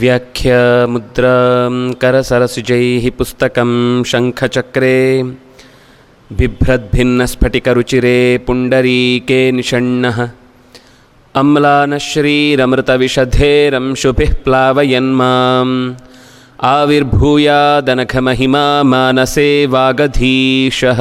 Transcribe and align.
व्याख्यामुद्रां 0.00 1.92
करसरसिजैः 1.92 3.10
पुस्तकं 3.18 4.04
शङ्खचक्रे 4.04 5.22
बिभ्रद्भिन्नस्फटिकरुचिरे 6.32 8.40
पुण्डरीके 8.46 9.52
निषण्णः। 9.52 10.28
अम्लानश्रीरमृतविशधेरंशुभिः 11.34 14.34
प्लावयन्माम् 14.44 15.94
आविर्भूयादनघमहिमा 16.62 18.66
मानसे 18.90 19.46
वागधीशः। 19.74 21.00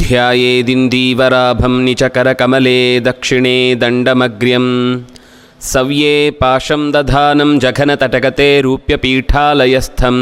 ध्यायेदिन्दीवराभं 0.00 1.74
निचकरकमले 1.84 2.80
दक्षिणे 3.08 3.56
दण्डमग्र्यं 3.80 4.66
सव्ये 5.72 6.14
पाशं 6.40 6.82
दधानं 6.94 7.50
जघनतटगते 7.64 8.48
रूप्यपीठालयस्थं 8.66 10.18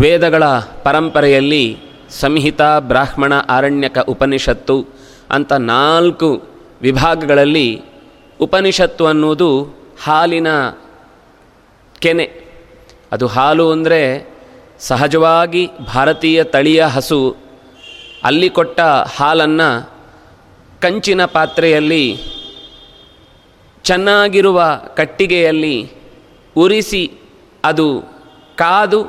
ವೇದಗಳ 0.00 0.44
ಪರಂಪರೆಯಲ್ಲಿ 0.58 1.78
ಸಂಹಿತ, 2.10 2.60
ಬ್ರಾಹ್ಮಣ 2.78 3.32
ಆರಣ್ಯಕ 3.32 3.98
ಉಪನಿಷತ್ತು 3.98 4.86
ಅಂತ 5.30 5.52
ನಾಲ್ಕು 5.52 6.44
ವಿಭಾಗಗಳಲ್ಲಿ 6.82 7.82
ಉಪನಿಷತ್ತು 8.40 9.06
ಅನ್ನುವುದು 9.06 9.74
ಹಾಲಿನ 10.02 10.46
ಕೆನೆ. 11.98 12.30
ಅದು 13.12 13.26
ಹಾಲು 13.26 13.70
ಅಂದರೆ 13.70 14.34
ಸಹಜವಾಗಿ 14.78 15.70
ಭಾರತೀಯ 15.94 16.44
ತಳಿಯ 16.44 16.84
ಹಸು. 16.84 17.36
ಅಲ್ಲಿ 18.24 18.50
ಕೊಟ್ಟ 18.50 18.80
ಹಾಲನ್ನು 19.16 19.90
ಕಂಚಿನ 20.80 21.24
ಪಾತ್ರೆಯಲ್ಲಿ 21.24 22.18
ಚೆನ್ನಾಗಿರುವ 23.86 24.80
ಕಟ್ಟಿಗೆಯಲ್ಲಿ 24.96 25.90
ಉರಿಸಿ 26.56 27.12
ಅದು 27.64 28.02
ಕಾದು 28.56 29.00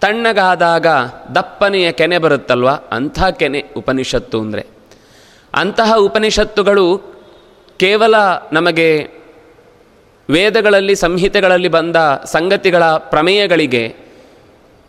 ತಣ್ಣಗಾದಾಗ 0.00 0.86
ದಪ್ಪನೆಯ 1.34 1.92
ಕೆನೆ 1.92 2.18
ಬರುತ್ತಲ್ವ? 2.18 2.68
ಅಂಥ 2.92 3.22
ಕೆನೆ 3.22 3.64
ಉಪನಿಷತ್ತು 3.76 4.40
ಅಂದರೆ. 4.40 4.66
ಅಂತಹ 5.54 5.94
ಉಪನಿಷತ್ತುಗಳು 5.96 6.98
ಕೇವಲ 7.76 8.14
ನಮಗೆ 8.52 9.08
ವೇದಗಳಲ್ಲಿ, 10.30 10.94
ಸಂಹಿತೆಗಳಲ್ಲಿ 10.94 11.68
ಬಂದ 11.68 11.96
ಸಂಗತಿಗಳ 12.24 12.84
ಪ್ರಮೇಯಗಳಿಗೆ 12.84 13.96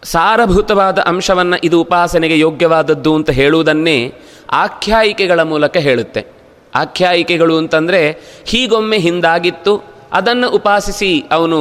ಸಾರಭೂತವಾದ 0.03 0.99
ಅಂಶವನ್ನು 0.99 1.57
ಇದು 1.63 1.81
ಉಪಾಸನೆಗೆ 1.81 2.39
ಯೋಗ್ಯವಾದದ್ದು 2.39 3.15
ಅಂತ 3.15 3.29
ಹೇಳುವುದನ್ನೇ 3.29 4.13
ಆಖ್ಯಾಯಿಕೆಗಳ 4.51 5.43
ಮೂಲಕ 5.43 5.77
ಹೇಳುತ್ತೆ. 5.77 6.38
ಆಖ್ಯಾಯಿಕೆಗಳು 6.81 7.55
ಅಂತಂದರೆ 7.57 8.01
ಹೀಗೊಮ್ಮೆ 8.47 8.97
ಹಿಂದಾಗಿತ್ತು, 8.97 9.73
ಅದನ್ನು 10.13 10.47
ಉಪಾಸಿಸಿ 10.49 11.11
ಅವನು 11.31 11.59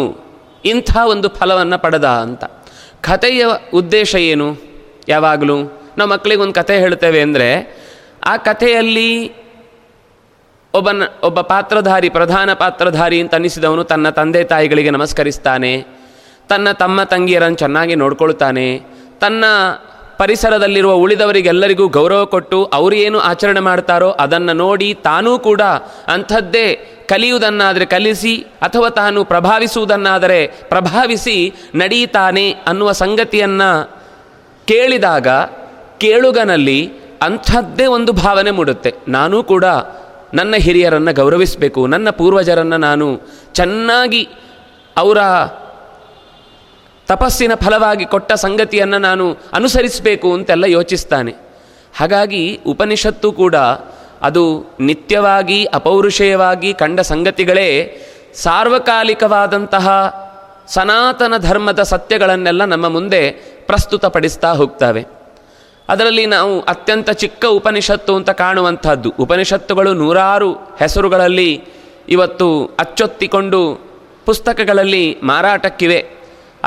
ಇಂಥ 0.65 0.91
ಒಂದು 1.05 1.29
ಫಲವನ್ನು 1.29 1.79
ಪಡೆದ 1.79 2.09
ಅಂತ. 2.27 2.45
ಕಥೆಯ 3.01 3.43
ಉದ್ದೇಶ 3.75 4.13
ಏನು? 4.31 4.49
ಯಾವಾಗಲೂ 5.09 5.59
ನಾವು 5.99 6.09
ಮಕ್ಕಳಿಗೆ 6.11 6.43
ಒಂದು 6.43 6.55
ಕಥೆ 6.55 6.75
ಹೇಳ್ತೇವೆ 6.79 7.21
ಅಂದರೆ, 7.21 7.49
ಆ 8.27 8.33
ಕಥೆಯಲ್ಲಿ 8.49 9.11
ಒಬ್ಬನ, 10.75 11.05
ಒಬ್ಬ 11.23 11.41
ಪಾತ್ರಧಾರಿ, 11.53 12.09
ಪ್ರಧಾನ 12.09 12.49
ಪಾತ್ರಧಾರಿ 12.53 13.19
ಅಂತ 13.21 13.33
ಅನ್ನಿಸಿದವನು 13.35 13.85
ತನ್ನ 13.85 14.11
ತಂದೆ 14.11 14.43
ತಾಯಿಗಳಿಗೆ 14.45 14.91
ನಮಸ್ಕರಿಸ್ತಾನೆ, 14.91 15.73
ತನ್ನ 16.49 16.73
ತಮ್ಮ 16.83 16.99
ತಂಗಿಯರನ್ನು 17.13 17.59
ಚೆನ್ನಾಗಿ 17.59 17.95
ನೋಡ್ಕೊಳ್ತಾನೆ, 17.95 18.67
ತನ್ನ 19.21 19.45
ಪರಿಸರದಲ್ಲಿರುವ 20.19 20.93
ಉಳಿದವರಿಗೆಲ್ಲರಿಗೂ 21.05 21.87
ಗೌರವ 21.89 22.23
ಕೊಟ್ಟು 22.25 22.59
ಅವರು 22.79 22.97
ಏನು 23.07 23.19
ಆಚರಣೆ 23.31 23.61
ಮಾಡ್ತಾರೋ 23.61 24.11
ಅದನ್ನು 24.23 24.55
ನೋಡಿ 24.63 24.89
ತಾನೂ 25.09 25.33
ಕೂಡ 25.39 25.63
ಅಂಥದ್ದೇ 26.15 26.67
ಕಲಿಯುವುದನ್ನಾದರೆ 27.13 27.87
ಕಲಿಸಿ 27.87 28.35
ಅಥವಾ 28.63 28.89
ತಾನು 29.01 29.21
ಪ್ರಭಾವಿಸುವುದನ್ನಾದರೆ 29.25 30.41
ಪ್ರಭಾವಿಸಿ 30.47 31.37
ನಡೀತಾನೆ 31.75 32.47
ಅನ್ನುವ 32.67 32.93
ಸಂಗತಿಯನ್ನು 33.03 33.71
ಕೇಳಿದಾಗ 34.69 35.29
ಕೇಳುಗನಲ್ಲಿ 36.05 36.81
ಅಂಥದ್ದೇ 37.23 37.87
ಒಂದು 37.97 38.13
ಭಾವನೆ 38.25 38.51
ಮೂಡುತ್ತೆ. 38.51 38.91
ನಾನೂ 39.09 39.39
ಕೂಡ 39.53 39.65
ನನ್ನ 40.35 40.55
ಹಿರಿಯರನ್ನು 40.65 41.13
ಗೌರವಿಸಬೇಕು, 41.15 41.81
ನನ್ನ 41.87 42.09
ಪೂರ್ವಜರನ್ನು 42.11 42.79
ನಾನು 42.89 43.07
ಚೆನ್ನಾಗಿ 43.55 44.23
ಅವರ 44.97 45.21
ತಪಸ್ಸಿನ 47.09 47.55
ಫಲವಾಗಿ 47.55 48.07
ಕೊಟ್ಟ 48.07 48.33
ಸಂಗತಿಯನ್ನು 48.33 48.99
ನಾನು 48.99 49.37
ಅನುಸರಿಸಬೇಕು 49.53 50.33
ಅಂತೆಲ್ಲ 50.33 50.65
ಯೋಚಿಸ್ತಾನೆ. 50.65 51.35
ಹಾಗಾಗಿ 51.97 52.61
ಉಪನಿಷತ್ತು 52.67 53.33
ಕೂಡ 53.33 53.55
ಅದು 54.23 54.77
ನಿತ್ಯವಾಗಿ, 54.81 55.65
ಅಪೌರುಷೇಯವಾಗಿ 55.65 56.75
ಕಂಡ 56.75 57.01
ಸಂಗತಿಗಳೇ 57.01 57.69
ಸಾರ್ವಕಾಲಿಕವಾದಂತಹ 58.35 59.89
ಸನಾತನ 60.69 61.35
ಧರ್ಮದ 61.39 61.83
ಸತ್ಯಗಳನ್ನೆಲ್ಲ 61.83 62.65
ನಮ್ಮ 62.65 62.89
ಮುಂದೆ 62.89 63.31
ಪ್ರಸ್ತುತಪಡಿಸ್ತಾ 63.67 64.53
ಹೋಗ್ತವೆ. 64.53 65.07
ಅದರಲ್ಲಿ 65.89 66.27
ನಾವು 66.27 66.61
ಅತ್ಯಂತ 66.61 67.11
ಚಿಕ್ಕ 67.11 67.45
ಉಪನಿಷತ್ತು 67.45 68.17
ಅಂತ 68.17 68.31
ಕಾಣುವಂಥದ್ದು. 68.31 69.13
ಉಪನಿಷತ್ತುಗಳು 69.21 69.95
ನೂರಾರು 69.95 70.53
ಹೆಸರುಗಳಲ್ಲಿ 70.53 71.65
ಇವತ್ತು 72.09 72.77
ಅಚ್ಚೊತ್ತಿಕೊಂಡು 72.79 73.91
ಪುಸ್ತಕಗಳಲ್ಲಿ 74.27 75.19
ಮಾರಾಟಕ್ಕಿವೆ. 75.23 76.18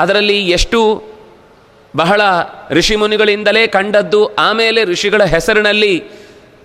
ಅದರಲ್ಲಿ 0.02 0.38
ಎಷ್ಟು 0.50 0.80
ಬಹಳ 1.96 2.20
ಋಷಿಮುನಿಗಳಿಂದಲೇ 2.70 3.62
ಕಂಡದ್ದು, 3.66 4.20
ಆಮೇಲೆ 4.38 4.80
ಋಷಿಗಳ 4.84 5.22
ಹೆಸರಿನಲ್ಲಿ 5.34 5.94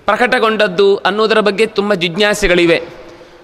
ಪ್ರಕಟಗೊಂಡದ್ದು 0.06 0.90
ಅನ್ನೋದರ 1.08 1.40
ಬಗ್ಗೆ 1.40 1.66
ತುಂಬ 1.78 1.94
ಜಿಜ್ಞಾಸೆಗಳಿವೆ. 2.04 2.78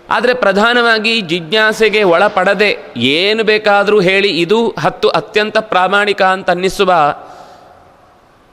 ಆದರೆ 0.10 0.34
ಪ್ರಧಾನವಾಗಿ 0.34 1.14
ಜಿಜ್ಞಾಸೆಗೆ 1.32 2.02
ಒಳಪಡದೆ 2.14 2.72
ಏನು 3.14 3.44
ಬೇಕಾದರೂ 3.44 4.00
ಹೇಳಿ, 4.00 4.32
ಇದು 4.42 4.60
ಹತ್ತು 4.80 5.10
ಅತ್ಯಂತ 5.20 5.58
ಪ್ರಾಮಾಣಿಕ 5.74 6.22
ಅಂತ 6.36 6.50
ಅನ್ನಿಸುವ 6.50 6.92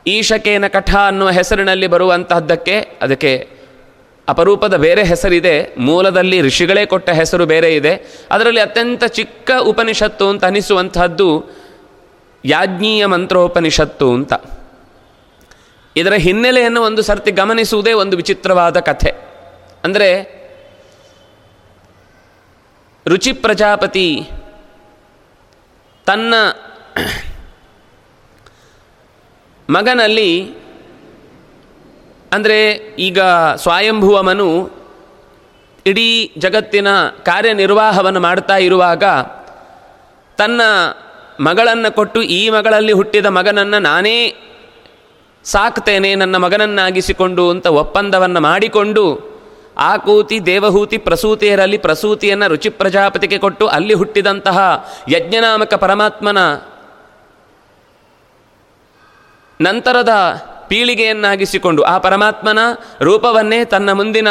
ಈಶಕೇನ 0.07 0.67
ಕಠ 0.67 0.93
ಅನ್ನುವ 1.07 1.31
ಹೆಸರಿನಲ್ಲಿ 1.39 1.87
ಬರುವಂತಹದ್ದಕ್ಕೆ 1.87 2.77
ಅದಕ್ಕೆ 3.03 3.33
ಅಪರೂಪದ 4.31 4.77
ಬೇರೆ 4.77 5.05
ಹೆಸರಿದೆ. 5.05 5.75
ಮೂಲದಲ್ಲಿ 5.79 6.43
ಋಷಿಗಳೇ 6.43 6.87
ಕೊಟ್ಟ 6.87 7.11
ಹೆಸರು 7.11 7.47
ಬೇರೆ 7.47 7.75
ಇದೆ. 7.75 8.23
ಅದರಲ್ಲಿ 8.31 8.61
ಅತ್ಯಂತ 8.61 9.05
ಚಿಕ್ಕ 9.05 9.50
ಉಪನಿಷತ್ತು 9.61 10.29
ಅಂತ 10.29 10.44
ಅನಿಸುವಂತಹದ್ದು 10.44 11.44
ಯಾಜ್ಞೀಯ 12.44 13.06
ಮಂತ್ರೋಪನಿಷತ್ತು 13.06 14.15
ಅಂತ. 14.15 14.32
ಇದರ 15.97 16.12
ಹಿನ್ನೆಲೆಯನ್ನು 16.12 16.82
ಒಂದು 16.82 17.03
ಸರ್ತಿ 17.03 17.31
ಗಮನಿಸುವುದೇ 17.31 17.93
ಒಂದು 17.93 18.17
ವಿಚಿತ್ರವಾದ 18.17 18.81
ಕಥೆ. 18.81 19.11
ಅಂದರೆ 19.85 20.41
ರುಚಿ 23.06 23.32
ಪ್ರಜಾಪತಿ 23.32 24.29
ತನ್ನ 26.06 26.35
ಮಗನಲ್ಲಿ 29.71 30.60
ಅಂದರೆ 32.32 32.73
ಈಗ 32.99 33.21
ಸ್ವಯಂಭುವ 33.56 34.23
ಮನು 34.23 34.81
ಇಡೀ 35.87 36.32
ಜಗತ್ತಿನ 36.38 36.88
ಕಾರ್ಯನಿರ್ವಾಹವನ್ನು 37.06 38.21
ಮಾಡ್ತಾ 38.21 38.56
ಇರುವಾಗ 38.56 39.05
ತನ್ನ 40.38 40.61
ಮಗಳನ್ನು 41.41 41.94
ಕೊಟ್ಟು 41.94 42.23
ಈ 42.23 42.49
ಮಗಳಲ್ಲಿ 42.49 42.93
ಹುಟ್ಟಿದ 42.93 43.27
ಮಗನನ್ನು 43.27 43.79
ನಾನೇ 43.79 44.35
ಸಾಕ್ತೇನೆ, 45.44 46.15
ನನ್ನ 46.15 46.37
ಮಗನನ್ನಾಗಿಸಿಕೊಂಡು 46.37 47.50
ಅಂತ 47.50 47.67
ಒಪ್ಪಂದವನ್ನು 47.67 48.41
ಮಾಡಿಕೊಂಡು 48.41 49.31
ಆಕೂತಿ 49.77 50.47
ದೇವಹೂತಿ 50.47 50.99
ಪ್ರಸೂತಿಯರಲ್ಲಿ 50.99 51.79
ಪ್ರಸೂತಿಯನ್ನು 51.79 52.49
ರುಚಿ 52.49 52.69
ಪ್ರಜಾಪತಿಗೆ 52.69 53.38
ಕೊಟ್ಟು 53.38 53.67
ಅಲ್ಲಿ 53.67 53.94
ಹುಟ್ಟಿದಂತಹ 53.94 54.87
ಯಜ್ಞನಾಮಕ 55.09 55.75
ಪರಮಾತ್ಮನ 55.75 56.38
ನಂತರದ 59.61 60.09
ಪೀಳಿಗೆಯನ್ನಾಗಿಸಿಕೊಂಡು 60.70 61.82
ಆ 61.82 61.99
ಪರಮಾತ್ಮನ 61.99 62.58
ರೂಪವನ್ನೇ 63.00 63.64
ತನ್ನ 63.64 63.93
ಮುಂದಿನ 63.93 64.28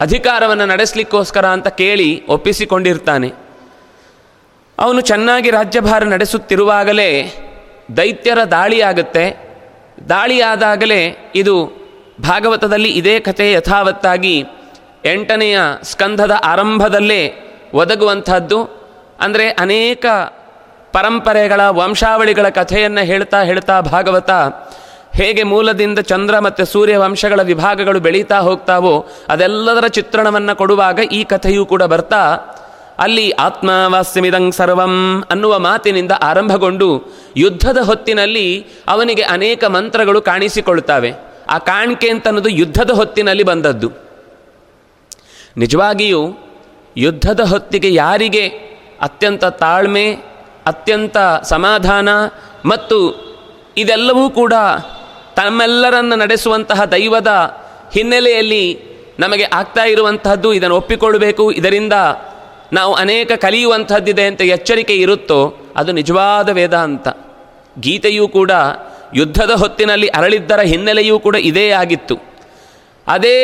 ಅಧಿಕಾರವನ್ನು 0.00 0.66
ನಡೆಸಲಿಕ್ಕೋಸ್ಕರ 0.66 1.46
ಅಂತ 1.46 1.68
ಕೇಳಿ 1.68 2.26
ಒಪ್ಪಿಸಿಕೊಂಡಿರ್ತಾನೆ. 2.26 3.28
ಅವನು 4.78 5.00
ಚೆನ್ನಾಗಿ 5.00 5.50
ರಾಜ್ಯಭಾರ 5.50 6.04
ನಡೆಸುತ್ತಿರುವಾಗಲೇ 6.04 7.08
ದೈತ್ಯರ 7.96 8.42
ದಾಳಿಯಾಗುತ್ತೆ. 8.50 9.24
ದಾಳಿಯಾದಾಗಲೇ 10.08 11.32
ಇದು 11.34 11.54
ಭಾಗವತದಲ್ಲಿ 12.20 12.88
ಇದೇ 12.88 13.20
ಕಥೆ 13.20 13.52
ಯಥಾವತ್ತಾಗಿ 13.52 14.44
ಎಂಟನೆಯ 15.04 15.58
ಸ್ಕಂಧದ 15.82 16.34
ಆರಂಭದಲ್ಲೇ 16.44 17.22
ಒದಗುವಂಥದ್ದು. 17.74 18.58
ಅಂದರೆ 19.20 19.50
ಅನೇಕ 19.50 20.06
ಪರಂಪರೆಗಳ, 20.92 21.60
ವಂಶಾವಳಿಗಳ 21.68 22.48
ಕಥೆಯನ್ನು 22.48 23.00
ಹೇಳ್ತಾ 23.00 23.42
ಹೇಳ್ತಾ 23.42 23.80
ಭಾಗವತ 23.80 24.30
ಹೇಗೆ 25.18 25.42
ಮೂಲದಿಂದ 25.42 26.00
ಚಂದ್ರ 26.10 26.34
ಮತ್ತು 26.38 26.62
ಸೂರ್ಯ 26.64 26.96
ವಂಶಗಳ 26.96 27.40
ವಿಭಾಗಗಳು 27.50 27.98
ಬೆಳೀತಾ 28.00 28.38
ಹೋಗ್ತಾವೋ 28.38 28.94
ಅದೆಲ್ಲದರ 29.28 29.86
ಚಿತ್ರಣವನ್ನು 29.88 30.54
ಕೊಡುವಾಗ 30.56 30.98
ಈ 31.18 31.20
ಕಥೆಯೂ 31.32 31.62
ಕೂಡ 31.72 31.82
ಬರ್ತಾ, 31.92 32.22
ಅಲ್ಲಿ 32.98 33.26
ಆತ್ಮವಾಸ್ಯಮಿದಂ 33.46 34.44
ಸರ್ವಂ 34.52 34.94
ಅನ್ನುವ 35.30 35.54
ಮಾತಿನಿಂದ 35.58 36.14
ಆರಂಭಗೊಂಡು 36.22 36.88
ಯುದ್ಧದ 37.36 37.80
ಹೊತ್ತಿನಲ್ಲಿ 37.82 38.46
ಅವನಿಗೆ 38.88 39.24
ಅನೇಕ 39.36 39.64
ಮಂತ್ರಗಳು 39.76 40.20
ಕಾಣಿಸಿಕೊಳ್ತಾವೆ. 40.22 41.10
ಆ 41.48 41.56
ಕಾಣಿಕೆ 41.70 42.08
ಅಂತ 42.08 42.26
ಅನ್ನೋದು 42.26 42.52
ಯುದ್ಧದ 42.60 42.90
ಹೊತ್ತಿನಲ್ಲಿ 42.90 43.44
ಬಂದದ್ದು. 43.50 43.88
ನಿಜವಾಗಿಯೂ 45.56 46.22
ಯುದ್ಧದ 46.96 47.42
ಹೊತ್ತಿಗೆ 47.52 47.90
ಯಾರಿಗೆ 47.94 48.44
ಅತ್ಯಂತ 49.06 49.44
ತಾಳ್ಮೆ, 49.62 50.06
ಅತ್ಯಂತ 50.66 51.16
ಸಮಾಧಾನ 51.52 52.08
ಮತ್ತು 52.64 52.98
ಇದೆಲ್ಲವೂ 53.76 54.24
ಕೂಡ 54.30 54.54
ತಮ್ಮೆಲ್ಲರನ್ನು 55.36 56.16
ನಡೆಸುವಂತಹ 56.16 56.84
ದೈವದ 56.84 57.30
ಹಿನ್ನೆಲೆಯಲ್ಲಿ 57.94 58.78
ನಮಗೆ 59.18 59.44
ಆಗ್ತಾ 59.52 59.84
ಇರುವಂತಹದ್ದು 59.84 60.52
ಇದನ್ನು 60.52 60.76
ಒಪ್ಪಿಕೊಳ್ಳಬೇಕು. 60.76 61.52
ಇದರಿಂದ 61.52 61.92
ನಾವು 62.72 62.94
ಅನೇಕ 62.94 63.32
ಕಲಿಯುವಂಥದ್ದಿದೆ 63.32 64.26
ಅಂತ 64.26 64.40
ಎಚ್ಚರಿಕೆ 64.40 64.94
ಇರುತ್ತೋ, 64.96 65.56
ಅದು 65.76 65.92
ನಿಜವಾದ 65.92 66.48
ವೇದಾಂತ 66.48 67.08
ಗೀತೆಯೂ 67.80 68.28
ಕೂಡ 68.28 68.50
ಯುದ್ಧದ 69.14 69.50
ಹೊತ್ತಿನಲ್ಲಿ 69.50 70.08
ಅರಳಿದ್ದರ 70.08 70.60
ಹಿನ್ನೆಲೆಯೂ 70.60 71.18
ಕೂಡ 71.18 71.36
ಇದೇ 71.36 71.70
ಆಗಿತ್ತು. 71.70 72.16
ಅದೇ 73.06 73.38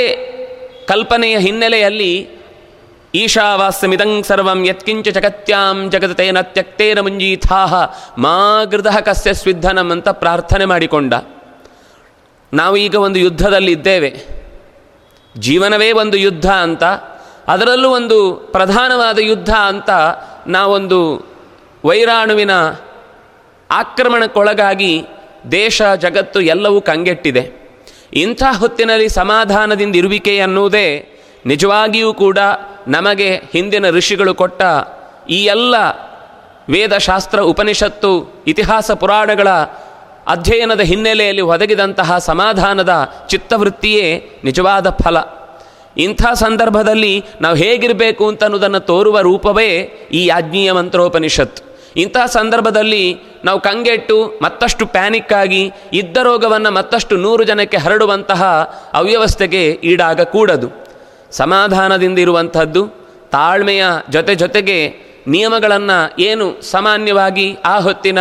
ಕಲ್ಪನೆಯ 0.89 1.39
ಹಿನ್ನೆಲೆಯಲ್ಲಿ 1.39 2.29
ಈಶಾವಾಸ್ಯಮಿದಂ 3.15 4.23
ಸರ್ವಂ 4.23 4.67
ಯತ್ಕಿಂಚ 4.67 5.09
ಜಗತ್ಯಾಂ 5.09 5.91
ಜಗತೇನ 5.91 6.41
ತ್ಯಕ್ತೇನ 6.41 7.01
ಮುಂಜೀಥಾಹ, 7.01 7.75
ಮಾ 8.19 8.65
ಗೃದಃ 8.65 9.01
ಕಸ್ಯ 9.01 9.35
ಸ್ವಿಧನಂ 9.35 9.91
ಅಂತ 9.91 10.09
ಪ್ರಾರ್ಥನೆ 10.09 10.65
ಮಾಡಿಕೊಂಡ. 10.65 11.15
ನಾವು 12.52 12.76
ಈಗ 12.76 12.94
ಒಂದು 12.94 13.19
ಯುದ್ಧದಲ್ಲಿದ್ದೇವೆ 13.19 14.11
ಜೀವನವೇ 15.38 15.93
ಒಂದು 15.93 16.17
ಯುದ್ಧ 16.17 16.50
ಅಂತ, 16.50 16.85
ಅದರಲ್ಲೂ 17.49 17.88
ಒಂದು 17.88 18.35
ಪ್ರಧಾನವಾದ 18.35 19.19
ಯುದ್ಧ 19.19 19.50
ಅಂತ 19.50 19.91
ನಾವೊಂದು 20.47 20.99
ವೈರಾಣುವಿನ 21.85 22.50
ಆಕ್ರಮಣಕ್ಕೊಳಗಾಗಿ 23.70 25.06
ದೇಶ, 25.52 25.82
ಜಗತ್ತು 25.82 26.41
ಎಲ್ಲವೂ 26.41 26.81
ಕಂಗೆಟ್ಟಿದೆ. 26.81 27.44
ಇಂಥ 28.12 28.43
ಹೊತ್ತಿನಲ್ಲಿ 28.58 29.08
ಸಮಾಧಾನದಿಂದ 29.08 29.97
ಇರುವಿಕೆ 29.97 30.41
ಅನ್ನುವುದೇ 30.41 30.87
ನಿಜವಾಗಿಯೂ 31.47 32.14
ಕೂಡ 32.14 32.38
ನಮಗೆ 32.88 33.37
ಹಿಂದಿನ 33.37 33.91
ಋಷಿಗಳು 33.91 34.35
ಕೊಟ್ಟ 34.35 34.62
ಈ 35.31 35.44
ಎಲ್ಲ 35.44 35.75
ವೇದಶಾಸ್ತ್ರ 36.70 37.41
ಉಪನಿಷತ್ತು, 37.41 38.43
ಇತಿಹಾಸ 38.47 38.91
ಪುರಾಣಗಳ 38.91 39.49
ಅಧ್ಯಯನದ 40.31 40.81
ಹಿನ್ನೆಲೆಯಲ್ಲಿ 40.81 41.43
ಒದಗಿದಂತಹ 41.43 42.19
ಸಮಾಧಾನದ 42.19 42.93
ಚಿತ್ತವೃತ್ತಿಯೇ 43.29 44.06
ನಿಜವಾದ 44.44 44.91
ಫಲ. 44.91 45.17
ಇಂಥ 45.97 46.23
ಸಂದರ್ಭದಲ್ಲಿ 46.35 47.25
ನಾವು 47.41 47.56
ಹೇಗಿರಬೇಕು 47.56 48.29
ಅಂತ 48.29 48.44
ಅನ್ನೋದನ್ನು 48.44 48.81
ತೋರುವ 48.81 49.21
ರೂಪವೇ 49.21 49.69
ಈ 50.12 50.29
ಆಜ್ಞೀಯ 50.29 50.73
ಮಂತ್ರೋಪನಿಷತ್ತು 50.73 51.62
ಇಂಥ 51.97 52.17
ಸಂದರ್ಭದಲ್ಲಿ 52.27 53.05
ನಾವು 53.44 53.61
ಕಂಗೆಟ್ಟು 53.61 54.17
ಮತ್ತಷ್ಟು 54.43 54.87
ಪ್ಯಾನಿಕ್ 54.87 55.32
ಆಗಿ 55.32 55.62
ಇದ್ದ 55.93 56.17
ರೋಗವನ್ನು 56.17 56.71
ಮತ್ತಷ್ಟು 56.71 57.17
ನೂರು 57.17 57.44
ಜನಕ್ಕೆ 57.44 57.76
ಹರಡುವಂತಹ 57.76 58.43
ಅವ್ಯವಸ್ಥೆಗೆ 58.94 59.62
ಈಡಾಗಕೂಡದು. 59.67 60.69
ಸಮಾಧಾನದಿಂದ 61.31 62.19
ಇರುವಂಥದ್ದು, 62.19 62.83
ತಾಳ್ಮೆಯ 63.31 63.85
ಜೊತೆ 64.11 64.35
ಜೊತೆಗೆ 64.35 64.79
ನಿಯಮಗಳನ್ನು 65.26 65.99
ಏನು 66.23 66.47
ಸಾಮಾನ್ಯವಾಗಿ 66.62 67.56
ಆ 67.65 67.79
ಹೊತ್ತಿನ 67.81 68.19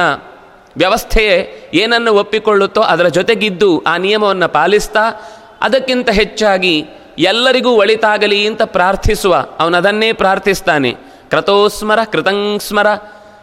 ವ್ಯವಸ್ಥೆಯೇ 0.78 1.70
ಏನನ್ನು 1.74 2.14
ಒಪ್ಪಿಕೊಳ್ಳುತ್ತೋ 2.14 2.82
ಅದರ 2.82 3.08
ಜೊತೆಗಿದ್ದು 3.08 3.84
ಆ 3.88 3.98
ನಿಯಮವನ್ನು 3.98 4.50
ಪಾಲಿಸ್ತಾ 4.50 5.32
ಅದಕ್ಕಿಂತ 5.62 6.10
ಹೆಚ್ಚಾಗಿ 6.10 6.86
ಎಲ್ಲರಿಗೂ 7.20 7.70
ಒಳಿತಾಗಲಿ 7.70 8.48
ಅಂತ 8.48 8.62
ಪ್ರಾರ್ಥಿಸುವ. 8.62 9.46
ಅವನದನ್ನೇ 9.60 10.14
ಪ್ರಾರ್ಥಿಸ್ತಾನೆ. 10.14 10.92
ಕ್ರತೋಸ್ಮರ 11.30 12.00
ಕೃತಂಸ್ಮರ. 12.12 12.88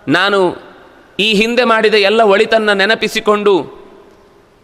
ನಾನು 0.08 0.56
ಈ 1.20 1.34
ಹಿಂದೆ 1.34 1.64
ಮಾಡಿದ 1.64 1.94
ಎಲ್ಲ 1.94 2.22
ಒಳಿತನ್ನು 2.22 2.74
ನೆನಪಿಸಿಕೊಂಡು 2.74 3.76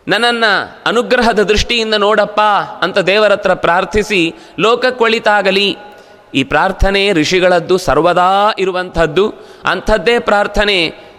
ನನ್ನನ್ನು 0.09 0.79
ಅನುಗ್ರಹದ 0.87 1.43
ದೃಷ್ಟಿಯಿಂದ 1.43 1.95
ನೋಡಪ್ಪ 1.95 2.41
ಅಂತ 2.85 2.99
ದೇವರತ್ರ 2.99 3.55
ಪ್ರಾರ್ಥಿಸಿ 3.55 4.35
ಲೋಕಕ್ಕೊಳಿತಾಗಲಿ. 4.59 5.77
ಈ 6.35 6.45
ಪ್ರಾರ್ಥನೆ 6.45 7.13
ಋಷಿಗಳದ್ದು 7.13 7.79
ಸರ್ವದಾ 7.79 8.51
ಇರುವಂಥದ್ದು. 8.59 9.35
ಅಂಥದ್ದೇ 9.65 10.19
ಪ್ರಾರ್ಥನೆ 10.19 11.12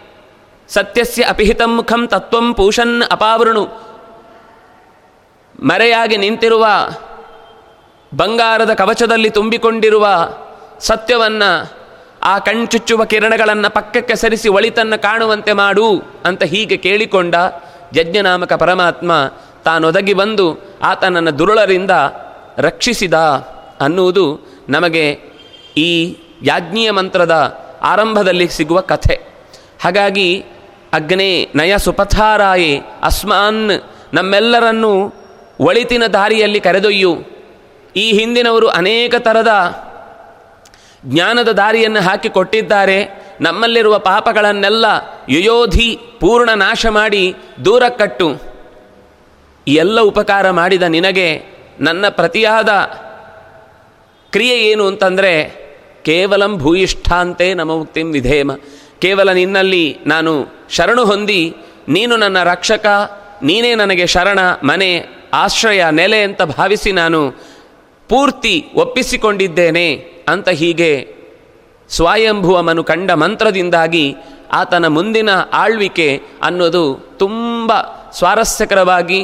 ಸತ್ಯಸ್ಯ 0.68 1.22
ಅಪಿಹಿತಂ 1.22 1.76
ಮುಖಂ 1.76 2.06
ತತ್ವಂ 2.06 2.54
ಪೂಷನ್ 2.54 3.02
ಅಪಾವೃಣು. 3.12 3.64
ಮರೆಯಾಗಿ 5.62 6.16
ನಿಂತಿರುವ 6.16 6.66
ಬಂಗಾರದ 8.16 8.74
ಕವಚದಲ್ಲಿ 8.74 9.30
ತುಂಬಿಕೊಂಡಿರುವ 9.30 10.08
ಸತ್ಯವನ್ನು 10.80 11.72
ಆ 12.22 12.38
ಕಣ್ಚುಚ್ಚುವ 12.38 13.04
ಕಿರಣಗಳನ್ನು 13.04 13.70
ಪಕ್ಕಕ್ಕೆ 13.70 14.14
ಸರಿಸಿ 14.14 14.48
ಒಳಿತನ್ನು 14.48 15.02
ಕಾಣುವಂತೆ 15.02 15.52
ಮಾಡು 15.52 16.02
ಅಂತ 16.24 16.42
ಹೀಗೆ 16.42 16.76
ಕೇಳಿಕೊಂಡ 16.76 17.34
ಯಜ್ಞನಾಮಕ 17.96 18.52
ಪರಮಾತ್ಮ 18.52 19.12
ತಾನೊದಗಿ 19.64 20.14
ಬಂದು 20.14 20.78
ಆತನನ್ನು 20.82 21.38
ದುರುಳರಿಂದ 21.38 21.90
ರಕ್ಷಿಸಿದ 22.58 23.14
ಅನ್ನುವುದು 23.80 24.40
ನಮಗೆ 24.68 25.10
ಈ 25.76 26.16
ಯಾಜ್ಞೀಯ 26.42 26.90
ಮಂತ್ರದ 26.90 27.60
ಆರಂಭದಲ್ಲಿ 27.82 28.48
ಸಿಗುವ 28.48 28.80
ಕಥೆ. 28.80 29.20
ಹಾಗಾಗಿ 29.82 30.44
ಅಗ್ನೇ 30.94 31.48
ನಯ 31.54 31.78
ಸುಪಥಾರಾಯಿ, 31.78 32.78
ಅಸ್ಮಾನ್ 33.02 33.70
ನಮ್ಮೆಲ್ಲರನ್ನು 34.14 35.14
ಒಳಿತಿನ 35.60 36.06
ದಾರಿಯಲ್ಲಿ 36.06 36.60
ಕರೆದೊಯ್ಯು. 36.60 37.12
ಈ 37.96 38.12
ಹಿಂದಿನವರು 38.12 38.68
ಅನೇಕ 38.68 39.14
ಥರದ 39.18 39.52
ಜ್ಞಾನದ 41.06 41.48
ದಾರಿಯನ್ನು 41.48 42.00
ಹಾಕಿಕೊಟ್ಟಿದ್ದಾರೆ. 42.00 43.24
ನಮ್ಮಲ್ಲಿರುವ 43.40 43.98
ಪಾಪಗಳನ್ನೆಲ್ಲ 43.98 44.86
ಯುಯೋಧಿ 45.28 45.98
ಪೂರ್ಣ 46.20 46.50
ನಾಶ 46.54 46.86
ಮಾಡಿ 46.86 47.34
ದೂರ 47.64 47.88
ಕಟ್ಟು 47.88 48.28
ಎಲ್ಲ 49.68 50.00
ಉಪಕಾರ 50.00 50.50
ಮಾಡಿದ 50.50 50.82
ನಿನಗೆ 50.82 51.42
ನನ್ನ 51.80 52.04
ಪ್ರತಿಯಾದ 52.08 52.68
ಕ್ರಿಯೆ 54.30 54.56
ಏನು 54.58 54.86
ಅಂತಂದರೆ, 54.86 55.34
ಕೇವಲಂ 56.04 56.58
ಭೂಯಿಷ್ಠಾಂತೆ 56.58 57.54
ನಮಮುಕ್ತಿಂ 57.54 58.12
ವಿಧೇಮ. 58.12 58.52
ಕೇವಲ 58.98 59.32
ನಿನ್ನಲ್ಲಿ 59.32 59.98
ನಾನು 60.06 60.32
ಶರಣು 60.74 61.04
ಹೊಂದಿ, 61.04 61.42
ನೀನು 61.88 62.14
ನನ್ನ 62.16 62.38
ರಕ್ಷಕ, 62.42 62.86
ನೀನೇ 63.42 63.74
ನನಗೆ 63.74 64.06
ಶರಣ, 64.06 64.38
ಮನೆ, 64.62 64.90
ಆಶ್ರಯ, 65.32 65.82
ನೆಲೆ 65.90 66.20
ಅಂತ 66.22 66.42
ಭಾವಿಸಿ 66.42 66.90
ನಾನು 66.92 67.20
ಪೂರ್ತಿ 68.08 68.54
ಒಪ್ಪಿಸಿಕೊಂಡಿದ್ದೇನೆ 68.74 69.88
ಅಂತ 70.28 70.48
ಹೀಗೆ 70.48 70.92
ಸ್ವಯಂಭುವಮನು 71.88 72.82
ಕಂಡ 72.84 73.10
ಮಂತ್ರದಿಂದಾಗಿ 73.22 74.06
ಆತನ 74.52 74.86
ಮುಂದಿನ 74.88 75.30
ಆಳ್ವಿಕೆ 75.52 76.08
ಅನ್ನೋದು 76.42 76.82
ತುಂಬ 77.18 77.72
ಸ್ವಾರಸ್ಯಕರವಾಗಿ, 78.12 79.20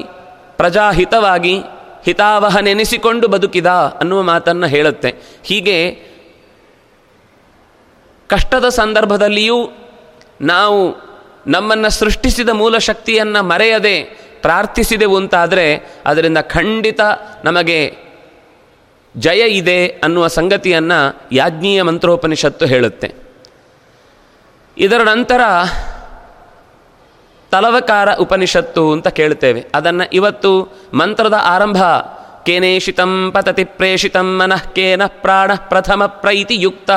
ಪ್ರಜಾಹಿತವಾಗಿ, 0.56 1.54
ಹಿತಾವಹನೆನಿಸಿಕೊಂಡು 2.04 3.26
ಬದುಕಿದ 3.28 3.70
ಅನ್ನುವ 4.00 4.20
ಮಾತನ್ನು 4.22 4.66
ಹೇಳುತ್ತೆ. 4.66 5.10
ಹೀಗೆ 5.44 5.76
ಕಷ್ಟದ 8.28 8.66
ಸಂದರ್ಭದಲ್ಲಿಯೂ 8.78 9.58
ನಾವು 10.40 11.09
ನಮ್ಮನ್ನು 11.46 11.90
ಸೃಷ್ಟಿಸಿದ 11.90 12.48
ಮೂಲ 12.48 12.78
ಶಕ್ತಿಯನ್ನು 12.78 13.42
ಮರೆಯದೆ 13.42 14.02
ಪ್ರಾರ್ಥಿಸಿದೆವು 14.42 15.16
ಅಂತಾದರೆ 15.16 15.92
ಅದರಿಂದ 16.06 16.38
ಖಂಡಿತ 16.38 17.00
ನಮಗೆ 17.44 17.96
ಜಯ 19.16 19.48
ಇದೆ 19.48 19.88
ಅನ್ನುವ 19.88 20.26
ಸಂಗತಿಯನ್ನು 20.26 21.20
ಯಾಜ್ಞೀಯ 21.32 21.82
ಮಂತ್ರೋಪನಿಷತ್ತು 21.82 22.66
ಹೇಳುತ್ತೆ. 22.66 23.14
ಇದರ 24.78 25.00
ನಂತರ 25.02 25.40
ತಲವಕಾರ 27.50 28.14
ಉಪನಿಷತ್ತು 28.14 28.92
ಅಂತ 28.92 29.08
ಕೇಳ್ತೇವೆ 29.08 29.64
ಅದನ್ನು 29.74 30.10
ಇವತ್ತು 30.12 30.78
ಮಂತ್ರದ 30.94 31.34
ಆರಂಭ 31.42 31.82
ಕೇನೇಷಿತಂ 32.42 33.30
ಪತತಿ 33.34 33.64
ಪ್ರೇಷಿತಂ 33.64 34.38
ಮನಃ 34.38 34.68
ಕೇನ 34.72 35.02
ಪ್ರಾಣ 35.06 35.50
ಪ್ರಥಮ 35.54 36.06
ಪ್ರೈತಿ 36.06 36.56
ಯುಕ್ತ 36.60 36.90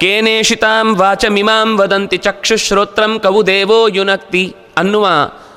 ಕೇನೇಷಿತಾಂ 0.00 0.96
ವಾಚಮಿಮಾಂ 0.96 1.68
ವದಂತಿ 1.80 2.16
ಚಕ್ಷುಶ್ರೋತ್ರಂ 2.16 3.12
ಕವು 3.18 3.46
ದೇವೋ 3.46 3.88
ಯುನಕ್ತಿ. 3.88 4.44
ಅನ್ನುವ 4.76 5.06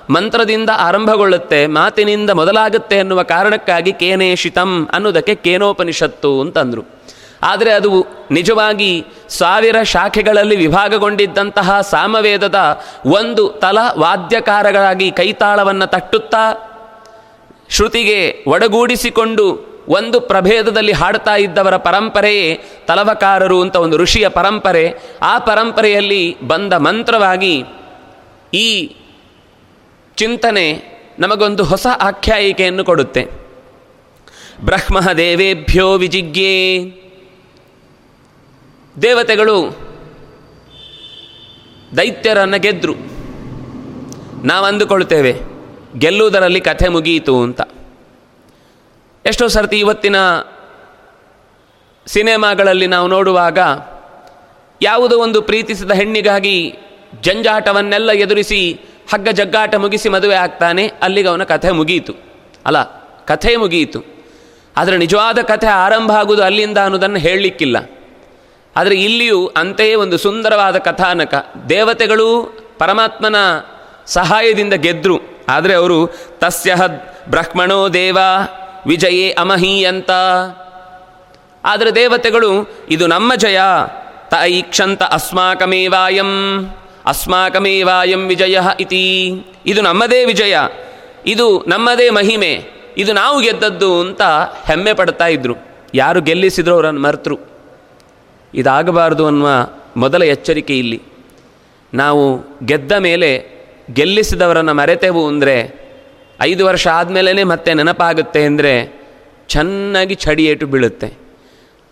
ಮಂತ್ರದಿಂದ 0.09 0.69
ಆರಂಭಗೊಳ್ಳುತ್ತೆ, 0.77 1.67
ಮಾತಿನಿಂದ 1.67 2.29
ಮೊದಲಾಗುತ್ತೆ 2.29 2.99
ಅನ್ನುವ 2.99 3.23
ಕಾರಣಕ್ಕಾಗಿ 3.23 3.91
ಕೇನೇಷಿತಂ 3.91 4.89
ಅನ್ನೋದಕ್ಕೆ 4.93 5.35
ಕೇನೋಪನಿಷತ್ತು 5.35 6.41
ಅಂತಂದರು. 6.41 6.83
ಆದರೆ 7.43 7.71
ಅದು 7.71 7.91
ನಿಜವಾಗಿ 8.31 8.91
ಸಾವಿರ 9.29 9.77
ಶಾಖೆಗಳಲ್ಲಿ 9.83 10.55
ವಿಭಾಗಗೊಂಡಿದ್ದಂತಹ 10.55 11.81
ಸಾಮವೇದದ 11.81 12.59
ಒಂದು 13.05 13.49
ತಲ 13.49 13.77
ವಾದ್ಯಕಾರಗಳಾಗಿ 13.97 15.11
ಕೈತಾಳವನ್ನು 15.11 15.87
ತಟ್ಟುತ್ತಾ 15.87 16.45
ಶ್ರುತಿಗೆ 17.69 18.19
ಒಡಗೂಡಿಸಿಕೊಂಡು 18.47 19.45
ಒಂದು 19.87 20.21
ಪ್ರಭೇದದಲ್ಲಿ 20.21 20.91
ಹಾಡ್ತಾ 20.91 21.35
ಇದ್ದವರ 21.35 21.77
ಪರಂಪರೆಯೇ 21.77 22.61
ತಲವಕಾರರು 22.87 23.61
ಅಂತ 23.61 23.75
ಒಂದು 23.75 23.97
ಋಷಿಯ 23.97 24.27
ಪರಂಪರೆ. 24.29 24.93
ಆ 25.21 25.39
ಪರಂಪರೆಯಲ್ಲಿ 25.39 26.41
ಬಂದ 26.41 26.73
ಮಂತ್ರವಾಗಿ 26.73 27.63
ಈ 28.53 28.95
ಚಿಂತನೆ 30.15 30.97
ನಮಗೊಂದು 31.19 31.63
ಹೊಸ 31.63 31.87
ಆಖ್ಯಾಯಿಕೆಯನ್ನು 32.01 32.83
ಕೊಡುತ್ತೆ. 32.83 33.27
ಬ್ರಹ್ಮ 34.61 35.11
ದೇವೇಭ್ಯೋ 35.11 35.93
ವಿಜಿಜ್ಞೆ. 35.93 36.79
ದೇವತೆಗಳು 39.01 39.87
ದೈತ್ಯರನ್ನು 41.97 42.59
ಗೆದ್ದರು 42.59 42.93
ನಾವು 44.43 44.65
ಅಂದುಕೊಳ್ತೇವೆ 44.65 45.35
ಗೆಲ್ಲುವುದರಲ್ಲಿ 45.97 46.61
ಕಥೆ 46.61 46.87
ಮುಗಿಯಿತು 46.87 47.41
ಅಂತ. 47.41 47.61
ಎಷ್ಟೋ 49.29 49.45
ಸರ್ತಿ 49.55 49.77
ಇವತ್ತಿನ 49.83 50.17
ಸಿನಿಮಾಗಳಲ್ಲಿ 52.05 52.87
ನಾವು 52.93 53.07
ನೋಡುವಾಗ 53.13 53.59
ಯಾವುದೋ 54.81 55.15
ಒಂದು 55.25 55.39
ಪ್ರೀತಿಸಿದ 55.49 55.93
ಹೆಣ್ಣಿಗಾಗಿ 55.99 56.57
ಜಂಜಾಟವನ್ನೆಲ್ಲ 57.25 58.11
ಎದುರಿಸಿ 58.23 58.59
ಹಗ್ಗ 59.11 59.29
ಜಗ್ಗಾಟ 59.39 59.73
ಮುಗಿಸಿ 59.83 60.07
ಮದುವೆ 60.15 60.37
ಆಗ್ತಾನೆ, 60.45 60.83
ಅಲ್ಲಿಗೆ 61.05 61.29
ಅವನ 61.31 61.43
ಕಥೆ 61.51 61.71
ಮುಗಿಯಿತು 61.79 62.13
ಅಲ್ಲ, 62.67 62.79
ಕಥೆ 63.29 63.51
ಮುಗಿಯಿತು 63.63 63.99
ಆದರೆ 64.75 64.95
ನಿಜವಾದ 65.03 65.39
ಕಥೆ 65.51 65.69
ಆರಂಭ 65.85 66.11
ಆಗುವುದು 66.21 66.43
ಅಲ್ಲಿಂದ 66.47 66.79
ಅನ್ನೋದನ್ನು 66.85 67.19
ಹೇಳಲಿಕ್ಕಿಲ್ಲ. 67.25 67.77
ಆದರೆ 68.75 68.95
ಇಲ್ಲಿಯೂ 69.07 69.39
ಅಂತೆಯೇ 69.61 69.95
ಒಂದು 70.03 70.17
ಸುಂದರವಾದ 70.25 70.77
ಕಥಾನಕ. 70.87 71.33
ದೇವತೆಗಳು 71.69 72.27
ಪರಮಾತ್ಮನ 72.81 73.37
ಸಹಾಯದಿಂದ 74.17 74.75
ಗೆದ್ದರು 74.85 75.17
ಆದರೆ 75.55 75.73
ಅವರು 75.73 75.97
ತಸ್ಯ 76.41 76.75
ಬ್ರಹ್ಮಣೋ 77.33 77.79
ದೇವ 77.93 78.17
ವಿಜಯೇ 78.87 79.31
ಅಮಹೀಯಂತ. 79.31 80.11
ಆದರೆ 81.65 81.95
ದೇವತೆಗಳು, 81.95 82.69
ಇದು 82.89 83.07
ನಮ್ಮ 83.07 83.35
ಜಯ. 83.35 83.59
ತ 84.29 84.33
ಕ್ಷಂತ 84.61 85.03
ಅಸ್ಮಾಕಮೇವಾಯಂ. 85.03 86.63
ಅಸ್ಮಾಕಮೇವಾಯಂ 87.05 88.27
ವಿಜಯ 88.27 88.59
ಇತಿ. 88.79 89.33
ಇದು 89.65 89.81
ನಮ್ಮದೇ 89.81 90.25
ವಿಜಯ. 90.25 90.57
ಇದು 91.25 91.65
ನಮ್ಮದೇ 91.67 92.09
ಮಹಿಮೆ. 92.09 92.65
ಇದು 92.97 93.13
ನಾವು 93.13 93.41
ಗೆದ್ದದ್ದು 93.41 94.01
ಅಂತ 94.01 94.21
ಹೆಮ್ಮೆ 94.67 94.93
ಪಡ್ತಾ 94.93 95.27
ಇದ್ರು. 95.27 95.55
ಯಾರು 95.93 96.21
ಗೆಲ್ಲಿಸಿದ್ರು 96.21 96.75
ಅವರನ್ನು 96.75 97.01
ಮರೆತರು. 97.01 97.37
ಇದಾಗಬಾರ್ದು 98.53 99.25
ಅನ್ನುವ 99.25 99.47
ಮೊದಲ 99.97 100.23
ಎಚ್ಚರಿಕೆ 100.23 100.79
ಇಲ್ಲಿ. 100.79 101.01
ನಾವು 101.93 102.41
ಗೆದ್ದ 102.65 102.91
ಮೇಲೆ 102.91 103.57
ಗೆಲ್ಲಿಸಿದವರನ್ನು 103.93 104.73
ಮರೆತೆವು 104.73 105.27
ಅಂದರೆ 105.27 105.86
ಐದು 106.41 106.65
ವರ್ಷ 106.65 106.87
ಆದಮೇಲೇ 106.87 107.43
ಮತ್ತೆ 107.43 107.73
ನೆನಪಾಗುತ್ತೆ 107.73 108.41
ಅಂದರೆ 108.45 108.73
ಚೆನ್ನಾಗಿ 109.49 110.15
ಚಡಿಯೇಟು 110.15 110.65
ಬೀಳುತ್ತೆ. 110.67 111.09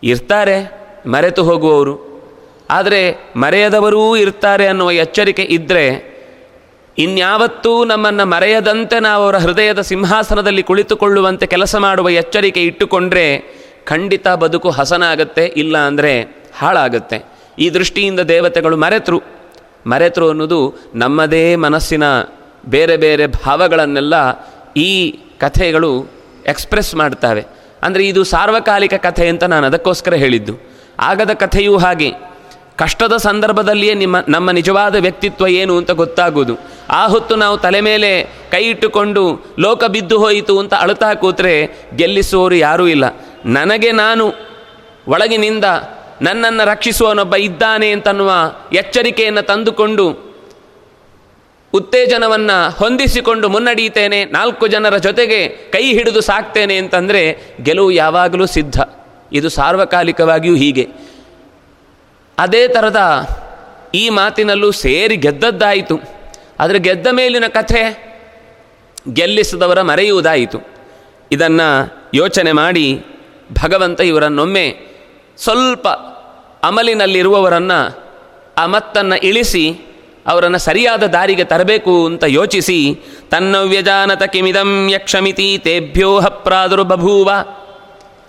ಇರ್ತಾರೆ, 0.04 0.58
ಮರೆತು 1.06 1.44
ಹೋಗುವವರು. 1.44 1.96
ಆದರೆ 2.70 3.02
ಮರೆಯದವರೂ 3.36 4.16
ಇರ್ತಾರೆ 4.16 4.68
ಅನ್ನುವ 4.68 4.92
ಎಚ್ಚರಿಕೆ 4.92 5.44
ಇದ್ದರೆ 5.44 5.86
ಇನ್ಯಾವತ್ತೂ 6.98 7.72
ನಮ್ಮನ್ನು 7.86 8.26
ಮರೆಯದಂತೆ 8.26 9.00
ನಾವು 9.00 9.24
ಅವರ 9.24 9.38
ಹೃದಯದ 9.38 9.82
ಸಿಂಹಾಸನದಲ್ಲಿ 9.82 10.64
ಕುಳಿತುಕೊಳ್ಳುವಂತೆ 10.64 11.46
ಕೆಲಸ 11.48 11.76
ಮಾಡುವ 11.76 12.10
ಎಚ್ಚರಿಕೆ 12.10 12.62
ಇಟ್ಟುಕೊಂಡ್ರೆ 12.62 13.26
ಖಂಡಿತ 13.86 14.28
ಬದುಕು 14.28 14.70
ಹಸನಾಗತ್ತೆ, 14.70 15.46
ಇಲ್ಲ 15.46 15.78
ಅಂದರೆ 15.78 16.14
ಹಾಳಾಗುತ್ತೆ. 16.58 17.18
ಈ 17.60 17.70
ದೃಷ್ಟಿಯಿಂದ 17.70 18.20
ದೇವತೆಗಳು 18.20 18.78
ಮರೆತರು. 18.78 19.20
ಮರೆತರು 19.88 20.30
ಅನ್ನೋದು 20.30 20.62
ನಮ್ಮದೇ 20.96 21.56
ಮನಸ್ಸಿನ 21.56 22.04
ಬೇರೆ 22.68 22.98
ಬೇರೆ 22.98 23.28
ಭಾವಗಳನ್ನೆಲ್ಲ 23.28 24.14
ಈ 24.78 25.20
ಕಥೆಗಳು 25.40 26.08
ಎಕ್ಸ್ಪ್ರೆಸ್ 26.48 26.96
ಮಾಡ್ತವೆ. 26.96 27.46
ಅಂದರೆ 27.84 28.08
ಇದು 28.08 28.24
ಸಾರ್ವಕಾಲಿಕ 28.24 28.94
ಕಥೆ 28.94 29.30
ಅಂತ 29.30 29.44
ನಾನು 29.44 29.68
ಅದಕ್ಕೋಸ್ಕರ 29.68 30.14
ಹೇಳಿದ್ದು. 30.14 30.76
ಆಗದ 31.00 31.34
ಕಥೆಯೂ 31.34 31.78
ಹಾಗೆ. 31.78 32.12
ಕಷ್ಟದ 32.78 33.18
ಸಂದರ್ಭದಲ್ಲಿಯೇ 33.18 33.94
ನಿಮ್ಮ, 33.94 34.16
ನಮ್ಮ 34.28 34.52
ನಿಜವಾದ 34.52 34.96
ವ್ಯಕ್ತಿತ್ವ 34.96 35.48
ಏನು 35.48 35.78
ಅಂತ 35.78 35.92
ಗೊತ್ತಾಗೋದು 35.92 36.58
ಆ 36.90 37.08
ಹೊತ್ತು 37.08 37.36
ನಾವು 37.36 37.58
ತಲೆ 37.58 37.82
ಮೇಲೆ 37.82 38.24
ಕೈ 38.24 38.64
ಇಟ್ಟುಕೊಂಡು 38.64 39.46
ಲೋಕ 39.60 39.84
ಬಿದ್ದು 39.84 40.20
ಹೋಯಿತು 40.20 40.60
ಅಂತ 40.60 40.74
ಅಳತಾ 40.74 41.14
ಕೂತ್ರೆ 41.14 41.68
ಗೆಲ್ಲಿಸುವವರು 41.96 42.56
ಯಾರೂ 42.56 42.88
ಇಲ್ಲ. 42.88 43.04
ನನಗೆ 43.46 43.92
ನಾನು 43.92 44.34
ಒಳಗಿನಿಂದ 45.08 45.66
ನನ್ನನ್ನು 46.22 46.68
ರಕ್ಷಿಸುವನೊಬ್ಬ 46.68 47.36
ಇದ್ದಾನೆ 47.36 47.92
ಅಂತನ್ನುವ 47.92 48.32
ಎಚ್ಚರಿಕೆಯನ್ನು 48.74 49.42
ತಂದುಕೊಂಡು 49.42 50.25
ಉತ್ತೇಜನವನ್ನು 51.76 52.70
ಹೊಂದಿಸಿಕೊಂಡು 52.70 53.50
ಮುನ್ನಡೆಯುತ್ತೇನೆ, 53.50 54.26
ನಾಲ್ಕು 54.26 54.68
ಜನರ 54.68 54.98
ಜೊತೆಗೆ 54.98 55.48
ಕೈ 55.48 55.84
ಹಿಡಿದು 55.94 56.22
ಸಾಕ್ತೇನೆ 56.22 56.78
ಅಂತಂದರೆ 56.78 57.22
ಗೆಲುವು 57.64 57.92
ಯಾವಾಗಲೂ 57.92 58.46
ಸಿದ್ಧ. 58.46 58.80
ಇದು 59.32 59.50
ಸಾರ್ವಕಾಲಿಕವಾಗಿಯೂ 59.50 60.56
ಹೀಗೆ. 60.56 60.88
ಅದೇ 62.38 62.68
ಥರದ 62.68 63.02
ಈ 63.96 64.10
ಮಾತಿನಲ್ಲೂ 64.10 64.72
ಸೇರಿ 64.72 65.16
ಗೆದ್ದದ್ದಾಯಿತು. 65.16 66.00
ಆದರೆ 66.60 66.80
ಗೆದ್ದ 66.80 67.08
ಮೇಲಿನ 67.12 67.48
ಕಥೆ 67.48 67.82
ಗೆಲ್ಲಿಸಿದವರ 69.14 69.82
ಮರೆಯುವುದಾಯಿತು. 69.82 70.60
ಇದನ್ನು 71.32 71.68
ಯೋಚನೆ 72.14 72.52
ಮಾಡಿ 72.52 73.06
ಭಗವಂತ 73.64 74.02
ಇವರನ್ನೊಮ್ಮೆ 74.02 74.66
ಸ್ವಲ್ಪ 75.38 75.88
ಅಮಲಿನಲ್ಲಿರುವವರನ್ನು 76.64 77.80
ಆ 78.58 78.66
ಮತ್ತನ್ನು 78.66 79.16
ಇಳಿಸಿ 79.16 79.85
ಅವರನ್ನು 80.28 80.58
ಸರಿಯಾದ 80.58 81.04
ದಾರಿಗೆ 81.04 81.44
ತರಬೇಕು 81.44 82.06
ಅಂತ 82.06 82.24
ಯೋಚಿಸಿ, 82.28 83.00
ತನ್ನ 83.32 83.56
ವ್ಯಜಾನತ 83.58 84.24
ಕಿಮಿದಂ 84.24 84.90
ಯಕ್ಷಮಿತಿ 84.90 85.58
ತೇಭ್ಯೋಹ 85.58 86.28
ಪ್ರಾದುರ್ಬಭೂವ 86.28 87.32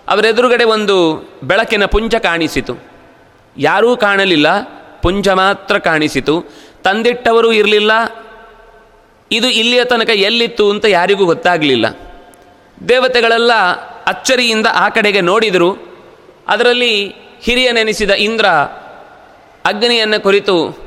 ಅವರೆದುರುಗಡೆ 0.09 0.65
ಒಂದು 0.65 1.29
ಬೆಳಕಿನ 1.43 1.85
ಪುಂಜ 1.85 2.15
ಕಾಣಿಸಿತು. 2.15 2.76
ಯಾರೂ 3.59 3.97
ಕಾಣಲಿಲ್ಲ, 3.97 4.47
ಪುಂಜ 5.03 5.29
ಮಾತ್ರ 5.29 5.79
ಕಾಣಿಸಿತು. 5.79 6.45
ತಂದಿಟ್ಟವರು 6.83 7.53
ಇರಲಿಲ್ಲ. 7.53 7.93
ಇದು 9.33 9.49
ಇಲ್ಲಿಯ 9.49 9.85
ತನಕ 9.85 10.11
ಎಲ್ಲಿತ್ತು 10.11 10.71
ಅಂತ 10.71 10.85
ಯಾರಿಗೂ 10.85 11.25
ಗೊತ್ತಾಗಲಿಲ್ಲ. 11.25 11.87
ದೇವತೆಗಳೆಲ್ಲ 12.88 13.53
ಅಚ್ಚರಿಯಿಂದ 14.07 14.67
ಆ 14.73 14.88
ಕಡೆಗೆ 14.88 15.21
ನೋಡಿದರು. 15.21 15.97
ಅದರಲ್ಲಿ 16.49 17.15
ಹಿರಿಯನೆನಿಸಿದ 17.43 18.11
ಇಂದ್ರ 18.11 18.47
ಅಗ್ನಿಯನ್ನು 19.65 20.23
ಕುರಿತು 20.23 20.86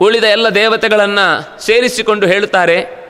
ಉಳಿದ 0.00 0.24
ಎಲ್ಲ 0.24 0.48
ದೇವತೆಗಳನ್ನು 0.48 1.60
ಸೇರಿಸಿಕೊಂಡು 1.60 2.26
ಹೇಳುತ್ತಾರೆ. 2.26 3.04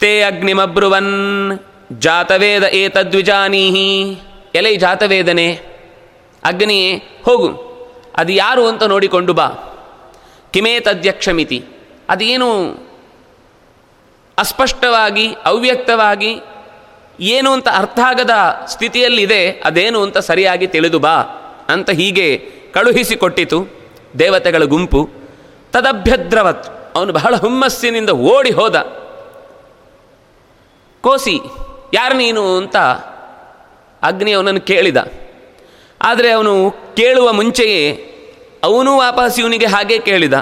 ತೇ 0.00 0.22
ಅಗ್ನಿಮಬ್ರುವನ್ 0.22 1.58
ಜಾತವೇದ 1.92 2.62
ಏತದ್ವಿಜಾನೀಹಿ. 2.62 4.18
ಎಲೆ 4.54 4.76
ಜಾತವೇದನೆ. 4.76 5.60
ಅಗ್ನಿಯೇ, 6.44 6.94
ಹೋಗು. 7.24 7.74
ಅದು 8.16 8.32
ಯಾರು 8.32 8.66
ಅಂತ 8.66 8.82
ನೋಡಿಕೊಂಡು 8.82 9.32
ಬಾ. 9.32 9.46
ಕಿಮೇ 10.52 10.80
ತದ್ಯಕ್ಷಮಿತಿ 10.80 11.64
ಅದೇನು 12.08 12.70
ಅಸ್ಪಷ್ಟವಾಗಿ, 14.38 15.34
ಅವ್ಯಕ್ತವಾಗಿ 15.44 16.40
ಏನು 17.20 17.50
ಅಂತ 17.50 17.68
ಅರ್ಥ 17.68 17.98
ಆಗದ 18.04 18.30
ಸ್ಥಿತಿಯಲ್ಲಿದೆ, 18.66 19.50
ಅದೇನು 19.50 20.02
ಅಂತ 20.02 20.18
ಸರಿಯಾಗಿ 20.18 20.66
ತಿಳಿದು 20.66 20.98
ಬಾ 20.98 21.10
ಅಂತ 21.68 21.90
ಹೀಗೆ 21.90 22.52
ಕಳುಹಿಸಿಕೊಟ್ಟಿತು. 22.74 23.83
ದೇವತೆಗಳ 24.18 24.64
ಗುಂಪು, 24.64 25.10
ತದಭ್ಯದ್ರವತ್. 25.72 26.96
ಅವನು 26.96 27.12
ಬಹಳ 27.12 27.36
ಹುಮ್ಮಸ್ಸಿನಿಂದ 27.36 28.10
ಓಡಿ 28.10 28.50
ಹೋದ. 28.50 28.76
ಕೋಸಿ, 31.00 31.36
ಯಾರು 31.94 32.16
ನೀನು 32.16 32.56
ಅಂತ 32.56 32.76
ಅಗ್ನಿ 34.02 34.32
ಅವನನ್ನು 34.32 34.60
ಕೇಳಿದ. 34.60 34.96
ಆದರೆ 36.02 36.30
ಅವನು 36.30 36.70
ಕೇಳುವ 36.96 37.32
ಮುಂಚೆಯೇ 37.32 37.82
ಅವನೂ 38.64 38.96
ವಾಪಸ್ 38.96 39.40
ಇವನಿಗೆ 39.40 39.66
ಹಾಗೆ 39.66 39.98
ಕೇಳಿದ. 39.98 40.34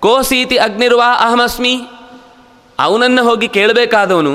ಕೋಸೀತಿ 0.00 0.56
ಅಗ್ನಿರ್ವಾ 0.56 1.10
ಅಹಮಸ್ಮಿ? 1.14 1.74
ಅವನನ್ನು 2.78 3.22
ಹೋಗಿ 3.24 3.48
ಕೇಳಬೇಕಾದವನು, 3.48 4.34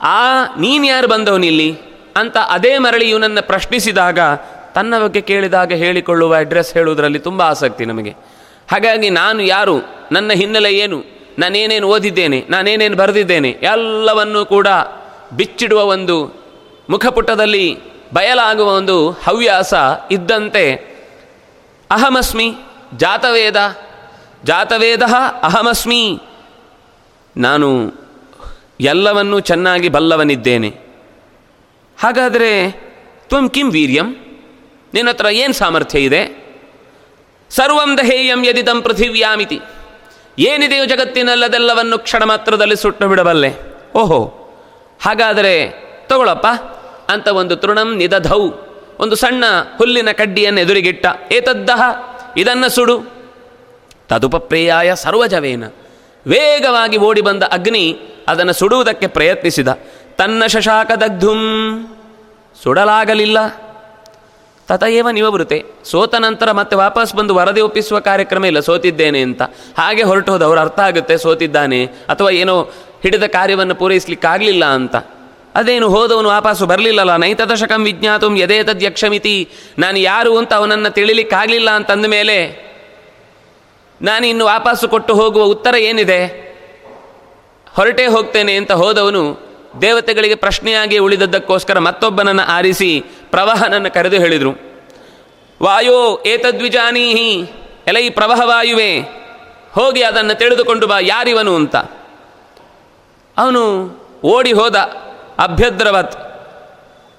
ಆ 0.00 0.44
ನೀನು 0.60 0.86
ಯಾರು 0.86 1.08
ಬಂದವನಿಲ್ಲಿ? 1.08 1.70
ಅಂತ 2.16 2.36
ಅದೇ 2.36 2.78
ಮರಳಿ 2.78 3.10
ಇವನನ್ನು 3.10 3.46
ಪ್ರಶ್ನಿಸಿದಾಗ 3.46 4.18
ತನ್ನ 4.74 5.04
ಬಗ್ಗೆ 5.04 5.20
ಕೇಳಿದಾಗ 5.20 5.72
ಹೇಳಿಕೊಳ್ಳುವ 5.72 6.34
ಅಡ್ರೆಸ್ 6.34 6.74
ಹೇಳುವುದರಲ್ಲಿ 6.74 7.18
ತುಂಬ 7.18 7.42
ಆಸಕ್ತಿ 7.42 7.84
ನಮಗೆ. 7.84 8.10
ಹಾಗಾಗಿ 8.70 9.10
ನಾನು 9.10 9.42
ಯಾರು, 9.42 9.76
ನನ್ನ 10.12 10.32
ಹಿನ್ನೆಲೆ 10.32 10.74
ಏನು, 10.74 11.04
ನಾನೇನೇನು 11.38 11.88
ಓದಿದ್ದೇನೆ, 11.88 12.46
ನಾನೇನೇನು 12.50 12.96
ಬರೆದಿದ್ದೇನೆ, 12.96 13.50
ಎಲ್ಲವನ್ನೂ 13.50 14.46
ಕೂಡ 14.46 14.66
ಬಿಚ್ಚಿಡುವ 15.36 15.82
ಒಂದು 15.82 16.42
ಮುಖಪುಟದಲ್ಲಿ 16.90 17.78
ಬಯಲಾಗುವ 18.14 18.68
ಒಂದು 18.68 19.10
ಹವ್ಯಾಸ 19.10 19.74
ಇದ್ದಂತೆ 20.10 20.74
ಅಹಮಸ್ಮಿ, 21.90 22.54
ಜಾತವೇದ 22.96 23.76
ಜಾತವೇದ 24.44 25.02
ಅಹಮಸ್ಮಿ. 25.42 26.20
ನಾನು 27.36 27.92
ಎಲ್ಲವನ್ನೂ 28.80 29.40
ಚೆನ್ನಾಗಿ 29.40 29.88
ಬಲ್ಲವನಿದ್ದೇನೆ. 29.88 30.68
ಹಾಗಾದರೆ, 32.00 32.70
ತ್ವಂ 33.28 33.48
ಕಿಂ 33.48 33.70
ವೀರ್ಯಂ? 33.70 34.21
ನಿನ್ನ 34.94 35.08
ಹತ್ರ 35.08 35.26
ಏನು 35.26 35.52
ಸಾಮರ್ಥ್ಯ 35.52 35.98
ಇದೆ? 35.98 36.42
ಸರ್ವಂ 37.50 37.98
ದಹೇಯಂ 37.98 38.46
ಯದಿದಂ 38.46 38.82
ಪೃಥಿವ್ಯಾಮಿತಿ. 38.82 39.60
ಏನಿದೆಯೋ 40.38 40.84
ಜಗತ್ತಿನಲ್ಲದೆಲ್ಲವನ್ನು 40.84 41.98
ಕ್ಷಣ 41.98 42.24
ಮಾತ್ರದಲ್ಲಿ 42.24 42.76
ಸುಟ್ಟು 42.76 43.08
ಬಿಡಬಲ್ಲೆ. 43.08 43.54
ಓಹೋ, 43.96 44.24
ಹಾಗಾದರೆ 45.02 45.70
ತಗೊಳಪ್ಪ. 46.06 46.46
ಅಂತ 47.10 47.28
ಒಂದು 47.28 47.56
ತೃಣಂ 47.56 47.96
ನಿದಧೌ. 47.96 48.48
ಒಂದು 48.98 49.16
ಸಣ್ಣ 49.16 49.44
ಹುಲ್ಲಿನ 49.76 50.10
ಕಡ್ಡಿಯನ್ನು 50.10 50.60
ಎದುರಿಗಿಟ್ಟ. 50.60 51.06
ಏತದ್ದಹ? 51.32 51.82
ಇದನ್ನು 52.36 52.68
ಸುಡು. 52.68 53.02
ತದುಪಪ್ರೇಯಾಯ 54.08 54.94
ಸರ್ವಜವೇನ. 54.94 55.64
ವೇಗವಾಗಿ 56.26 56.96
ಓಡಿ 56.96 57.20
ಬಂದ 57.20 57.42
ಅಗ್ನಿ 57.42 57.98
ಅದನ್ನು 58.28 58.52
ಸುಡುವುದಕ್ಕೆ 58.52 59.06
ಪ್ರಯತ್ನಿಸಿದ. 59.06 59.68
ತನ್ನ 60.16 60.46
ಶಶಾಕದಗ್ಧುಂ. 60.46 61.38
ಸುಡಲಾಗಲಿಲ್ಲ. 62.62 63.38
ತತಯೇವ 64.72 65.30
ಬರುತ್ತೆ 65.36 65.58
ಸೋತ 65.90 66.14
ನಂತರ 66.26 66.48
ಮತ್ತೆ 66.60 66.74
ವಾಪಸ್ 66.82 67.14
ಬಂದು 67.18 67.32
ವರದಿ 67.38 67.62
ಒಪ್ಪಿಸುವ 67.68 67.98
ಕಾರ್ಯಕ್ರಮ 68.10 68.44
ಇಲ್ಲ, 68.50 68.60
ಸೋತಿದ್ದೇನೆ 68.68 69.20
ಅಂತ. 69.28 69.42
ಹಾಗೆ 69.80 70.04
ಹೊರಟು 70.10 70.32
ಹೋದ 70.34 70.44
ಅರ್ಥ 70.66 70.80
ಆಗುತ್ತೆ, 70.88 71.16
ಸೋತಿದ್ದಾನೆ 71.24 71.80
ಅಥವಾ 72.14 72.30
ಏನೋ 72.42 72.56
ಹಿಡಿದ 73.04 73.26
ಕಾರ್ಯವನ್ನು 73.36 73.74
ಪೂರೈಸಲಿಕ್ಕಾಗಲಿಲ್ಲ 73.80 74.64
ಅಂತ. 74.78 74.96
ಅದೇನು 75.60 75.86
ಹೋದವನು 75.94 76.28
ವಾಪಸ್ಸು 76.36 76.64
ಬರಲಿಲ್ಲಲ್ಲ, 76.70 77.14
ನೈತದಶಕಂ 77.22 77.80
ವಿಜ್ಞಾತುಂ 77.88 78.34
ಯದೇ 78.42 78.58
ತದ್ಯಕ್ಷಮಿತಿ 78.68 79.34
ನಾನು 79.82 79.98
ಯಾರು 80.10 80.32
ಅಂತ 80.40 80.52
ಅವನನ್ನು 80.60 80.90
ತಿಳಿಲಿಕ್ಕಾಗಲಿಲ್ಲ 80.98 81.70
ಅಂತಂದ 81.78 82.06
ಮೇಲೆ, 82.16 82.36
ನಾನು 84.00 84.24
ಇನ್ನು 84.32 84.44
ವಾಪಸ್ಸು 84.54 84.86
ಕೊಟ್ಟು 84.94 85.12
ಹೋಗುವ 85.20 85.42
ಉತ್ತರ 85.54 85.74
ಏನಿದೆ? 85.90 86.20
ಹೊರಟೇ 87.66 88.06
ಹೋಗ್ತೇನೆ 88.14 88.54
ಅಂತ 88.60 88.72
ಹೋದವನು 88.82 89.24
ದೇವತೆಗಳಿಗೆ 89.82 90.36
ಪ್ರಶ್ನೆಯಾಗಿ 90.44 90.96
ಉಳಿದದ್ದಕ್ಕೋಸ್ಕರ 91.04 91.78
ಮತ್ತೊಬ್ಬನನ್ನು 91.88 92.44
ಆರಿಸಿ 92.56 92.88
ಪ್ರವಾಹನನ್ನು 93.30 93.90
ಕರೆದು 93.94 94.18
ಹೇಳಿದರು. 94.24 94.52
ವಾಯೋ 95.64 96.22
ಏತದ್ವಿಜಾನೀಹಿ 96.26 97.52
ಎಲೈ 97.86 98.10
ಪ್ರವಾಹ 98.10 98.40
ವಾಯುವೆ 98.44 99.00
ಹೋಗಿ 99.72 100.02
ಅದನ್ನು 100.02 100.38
ತಿಳಿದುಕೊಂಡು 100.38 100.86
ಬಾ, 100.86 100.98
ಯಾರಿವನು 101.00 101.54
ಅಂತ. 101.54 101.76
ಅವನು 103.38 103.90
ಓಡಿ 104.24 104.52
ಹೋದ 104.52 104.76
ಅಭ್ಯದ್ರವತ್. 105.38 106.16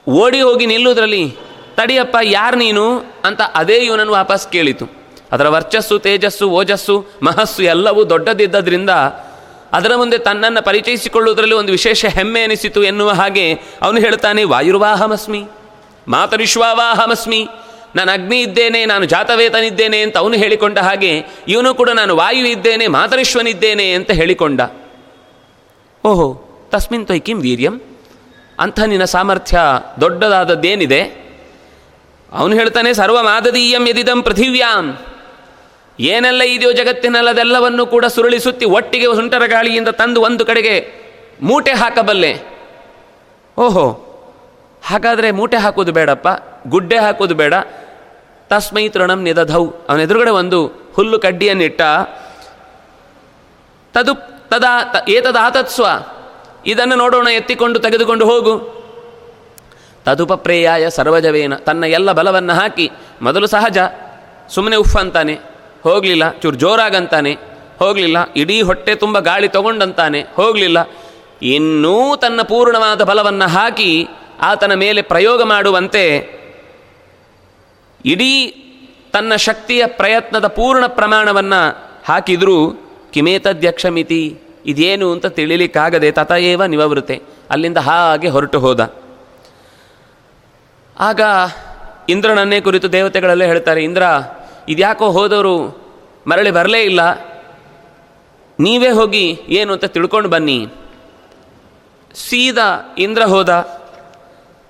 ಓಡಿ 0.10 0.42
ಹೋಗಿ 0.42 0.66
ನಿಲ್ಲುವುದರಲ್ಲಿ 0.66 1.38
ತಡಿಯಪ್ಪ, 1.76 2.18
ಯಾರು 2.24 2.58
ನೀನು? 2.58 3.00
ಅಂತ 3.24 3.42
ಅದೇ 3.56 3.76
ಇವನನ್ನು 3.76 4.14
ವಾಪಸ್ 4.14 4.52
ಕೇಳಿತು. 4.52 4.90
ಅದರ 5.32 5.48
ವರ್ಚಸ್ಸು, 5.48 6.00
ತೇಜಸ್ಸು, 6.00 6.50
ಓಜಸ್ಸು, 6.50 7.06
ಮಹಸ್ಸು 7.24 7.64
ಎಲ್ಲವೂ 7.64 8.10
ದೊಡ್ಡದಿದ್ದರಿಂದ 8.10 8.90
ಅದರ 9.74 9.96
ಮುಂದೆ 9.96 10.18
ತನ್ನನ್ನು 10.18 10.62
ಪರಿಚಯಿಸಿಕೊಳ್ಳುವುದರಲ್ಲಿ 10.62 11.56
ಒಂದು 11.56 11.72
ವಿಶೇಷ 11.72 12.06
ಹೆಮ್ಮೆ 12.06 12.42
ಅನಿಸಿತು 12.42 12.84
ಎನ್ನುವ 12.84 13.10
ಹಾಗೆ 13.10 13.54
ಅವನು 13.54 14.00
ಹೇಳ್ತಾನೆ, 14.00 14.44
ವಾಯುರ್ವಾಹಮಸ್ಮಿ, 14.44 15.48
ಮಾತರಿಶ್ವಾವಾಹಮಸ್ಮಿ 16.08 17.50
ನಾನು 17.96 18.12
ಅಗ್ನಿ 18.12 18.42
ಇದ್ದೇನೆ, 18.42 18.86
ನಾನು 18.86 19.06
ಜಾತವೇತನಿದ್ದೇನೆ 19.06 20.02
ಅಂತ 20.02 20.18
ಅವನು 20.18 20.34
ಹೇಳಿಕೊಂಡ 20.34 20.78
ಹಾಗೆ 20.80 21.12
ಇವನು 21.48 21.76
ಕೂಡ 21.76 21.90
ನಾನು 21.90 22.16
ವಾಯು 22.16 22.46
ಇದ್ದೇನೆ 22.46 22.88
ಮಾತರಿಶ್ವನಿದ್ದೇನೆ 22.88 23.94
ಅಂತ 23.94 24.12
ಹೇಳಿಕೊಂಡ. 24.12 24.62
ಓಹೋ, 26.06 26.28
ತಸ್ಮಿನ್ 26.72 27.06
ತ್ವಯ್ 27.06 27.22
ಕಿಂ 27.22 27.42
ವೀರ್ಯಂ? 27.42 27.82
ಅಂಥ 28.60 28.80
ನಿನ್ನ 28.80 29.06
ಸಾಮರ್ಥ್ಯ 29.06 29.60
ದೊಡ್ಡದಾದದ್ದೇನಿದೆ? 30.02 31.02
ಅವನು 32.32 32.54
ಹೇಳ್ತಾನೆ 32.56 32.94
ಸರ್ವ 32.94 33.24
ಮಾದದೀಯಂ 33.24 33.88
ಯದಿದಂ 33.88 34.22
ಪೃಥಿವ್ಯಾಂ. 34.22 34.86
ಏನೆಲ್ಲ 36.00 36.42
ಇದೆಯೋ 36.42 36.72
ಜಗತ್ತಿನಲ್ಲದೆಲ್ಲವನ್ನು 36.72 37.86
ಕೂಡ 37.86 38.06
ಸುರುಳಿಸುತ್ತಿ 38.06 38.66
ಒಟ್ಟಿಗೆ 38.66 39.06
ಸುಂಟರ 39.16 39.46
ಗಾಳಿಯಿಂದ 39.46 39.88
ತಂದು 39.88 40.22
ಒಂದು 40.22 40.46
ಕಡೆಗೆ 40.46 40.76
ಮೂಟೆ 41.42 41.72
ಹಾಕಬಲ್ಲೆ. 41.72 42.34
ಓಹೋ, 43.58 43.86
ಹಾಗಾದರೆ 44.84 45.32
ಮೂಟೆ 45.32 45.58
ಹಾಕೋದು 45.58 45.92
ಬೇಡಪ್ಪ. 45.92 46.28
ಗುಡ್ಡೆ 46.68 46.98
ಹಾಕೋದು 46.98 47.36
ಬೇಡ. 47.36 47.54
ತಸ್ಮೈ 48.50 48.90
ತೃಣಂ 48.90 49.24
ನಿದಧೌ. 49.24 49.66
ಅವನ 49.90 50.00
ಎದುರುಗಡೆ 50.00 50.32
ಒಂದು 50.32 50.68
ಹುಲ್ಲು 50.94 51.20
ಕಡ್ಡಿಯನ್ನಿಟ್ಟ 51.20 51.82
ತದು, 53.94 54.14
ತದಾ 54.50 55.06
ಏತದಾತತ್ಸ್ವ 55.10 55.86
ಇದನ್ನು 56.66 56.96
ನೋಡೋಣ, 56.96 57.28
ಎತ್ತಿಕೊಂಡು 57.28 57.80
ತೆಗೆದುಕೊಂಡು 57.80 58.26
ಹೋಗು. 58.26 58.84
ತದುಪಪ್ರೇಯಾಯ 60.06 60.90
ಸರ್ವಜವೇನ. 60.90 61.56
ತನ್ನ 61.56 61.84
ಎಲ್ಲ 61.84 62.12
ಬಲವನ್ನು 62.12 62.54
ಹಾಕಿ. 62.54 62.92
ಮೊದಲು 63.22 63.48
ಸಹಜ. 63.48 63.78
ಸುಮ್ಮನೆ 64.50 64.76
ಉಫ್ 64.76 64.96
ಅಂತಾನೆ. 64.96 65.34
ಹೋಗಲಿಲ್ಲ. 65.84 66.30
ಚೂರು 66.30 66.56
ಜೋರಾಗಂತಾನೆ. 66.56 67.38
ಹೋಗಲಿಲ್ಲ. 67.80 68.18
ಇಡೀ 68.36 68.62
ಹೊಟ್ಟೆ 68.62 68.96
ತುಂಬ 68.96 69.20
ಗಾಳಿ 69.20 69.48
ತಗೊಂಡಂತಾನೆ. 69.48 70.22
ಹೋಗಲಿಲ್ಲ. 70.22 70.78
ಇನ್ನೂ 71.42 72.16
ತನ್ನ 72.16 72.42
ಪೂರ್ಣವಾದ 72.42 73.02
ಬಲವನ್ನು 73.02 73.50
ಹಾಕಿ 73.50 74.08
ಆತನ 74.42 74.74
ಮೇಲೆ 74.74 75.02
ಪ್ರಯೋಗ 75.02 75.44
ಮಾಡುವಂತೆ 75.44 76.34
ಇಡೀ 78.06 78.48
ತನ್ನ 79.14 79.36
ಶಕ್ತಿಯ 79.36 79.86
ಪ್ರಯತ್ನದ 79.86 80.48
ಪೂರ್ಣ 80.48 80.88
ಪ್ರಮಾಣವನ್ನು 80.88 81.92
ಹಾಕಿದರೂ 82.06 82.74
ಕಿಮೇತದ್ಯಕ್ಷಮಿತಿ, 83.12 84.38
ಇದೇನು 84.66 85.12
ಅಂತ 85.12 85.26
ತಿಳಿಲಿಕ್ಕಾಗದೆ 85.26 86.12
ತತಯೇವ 86.12 86.66
ನಿವವೃತೆ. 86.66 87.22
ಅಲ್ಲಿಂದ 87.50 87.78
ಹಾಗೆ 87.78 88.28
ಹೊರಟು 88.28 88.60
ಹೋದ. 88.60 88.94
ಆಗ 91.00 91.22
ಇಂದ್ರನನ್ನೇ 92.10 92.62
ಕುರಿತು 92.62 92.92
ದೇವತೆಗಳಲ್ಲೇ 92.92 93.46
ಹೇಳ್ತಾರೆ, 93.46 93.84
ಇಂದ್ರ, 93.84 94.04
ಇದ್ಯಾಕೋ 94.70 95.12
ಹೋದವರು 95.12 95.84
ಮರಳಿ 96.28 96.52
ಬರಲೇ 96.52 96.82
ಇಲ್ಲ. 96.82 97.12
ನೀವೇ 98.60 98.90
ಹೋಗಿ 98.90 99.40
ಏನು 99.50 99.74
ಅಂತ 99.74 99.86
ತಿಳ್ಕೊಂಡು 99.86 100.30
ಬನ್ನಿ. 100.30 100.68
ಸೀದಾ 102.16 102.96
ಇಂದ್ರ 102.98 103.24
ಹೋದ. 103.24 103.50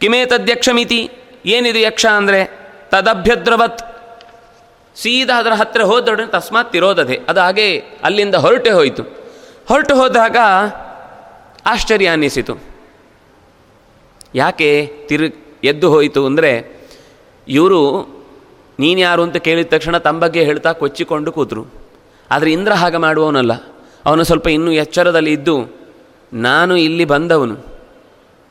ಕಿಮೇತದ್ಯಕ್ಷಮಿತಿ, 0.02 1.12
ಏನಿದು 1.46 1.80
ಯಕ್ಷ 1.80 2.06
ಅಂದರೆ? 2.06 2.63
ತದಭ್ಯದ್ರವತ್. 2.94 3.82
ಸೀದಾ 4.96 5.36
ಅದರ 5.40 5.54
ಹತ್ತಿರ 5.62 5.84
ಹೋದೊಡನೆ 5.92 6.28
ತಸ್ಮಾತ್ 6.28 6.72
ತಿರೋದದೆ. 6.72 7.16
ಅದು 7.30 7.40
ಹಾಗೆ 7.40 7.68
ಅಲ್ಲಿಂದ 8.04 8.36
ಹೊರಟೆ 8.46 8.72
ಹೋಯಿತು. 8.72 9.04
ಹೊರಟು 9.70 9.94
ಹೋದಾಗ 9.96 10.38
ಆಶ್ಚರ್ಯ 11.66 12.08
ಅನ್ನಿಸಿತು. 12.08 12.54
ಯಾಕೆ 14.36 14.70
ತಿರು 15.08 15.28
ಎದ್ದು 15.64 15.88
ಹೋಯಿತು 15.90 16.22
ಅಂದರೆ 16.26 16.52
ಇವರು 17.48 17.82
ನೀನು 18.80 19.00
ಯಾರು 19.00 19.22
ಅಂತ 19.24 19.38
ಕೇಳಿದ 19.38 19.68
ತಕ್ಷಣ 19.68 19.96
ತಮ್ಮ 19.98 20.20
ಬಗ್ಗೆ 20.20 20.42
ಹೇಳ್ತಾ 20.44 20.70
ಕೊಚ್ಚಿಕೊಂಡು 20.74 21.32
ಕೂತರು. 21.32 21.64
ಆದರೆ 22.30 22.50
ಇಂದ್ರ 22.52 22.74
ಹಾಗೆ 22.74 22.98
ಮಾಡುವವನಲ್ಲ. 22.98 23.54
ಅವನು 24.06 24.24
ಸ್ವಲ್ಪ 24.24 24.48
ಇನ್ನೂ 24.48 24.72
ಎಚ್ಚರದಲ್ಲಿ 24.84 25.32
ಇದ್ದು, 25.32 25.56
ನಾನು 26.34 26.74
ಇಲ್ಲಿ 26.78 27.06
ಬಂದವನು. 27.06 27.56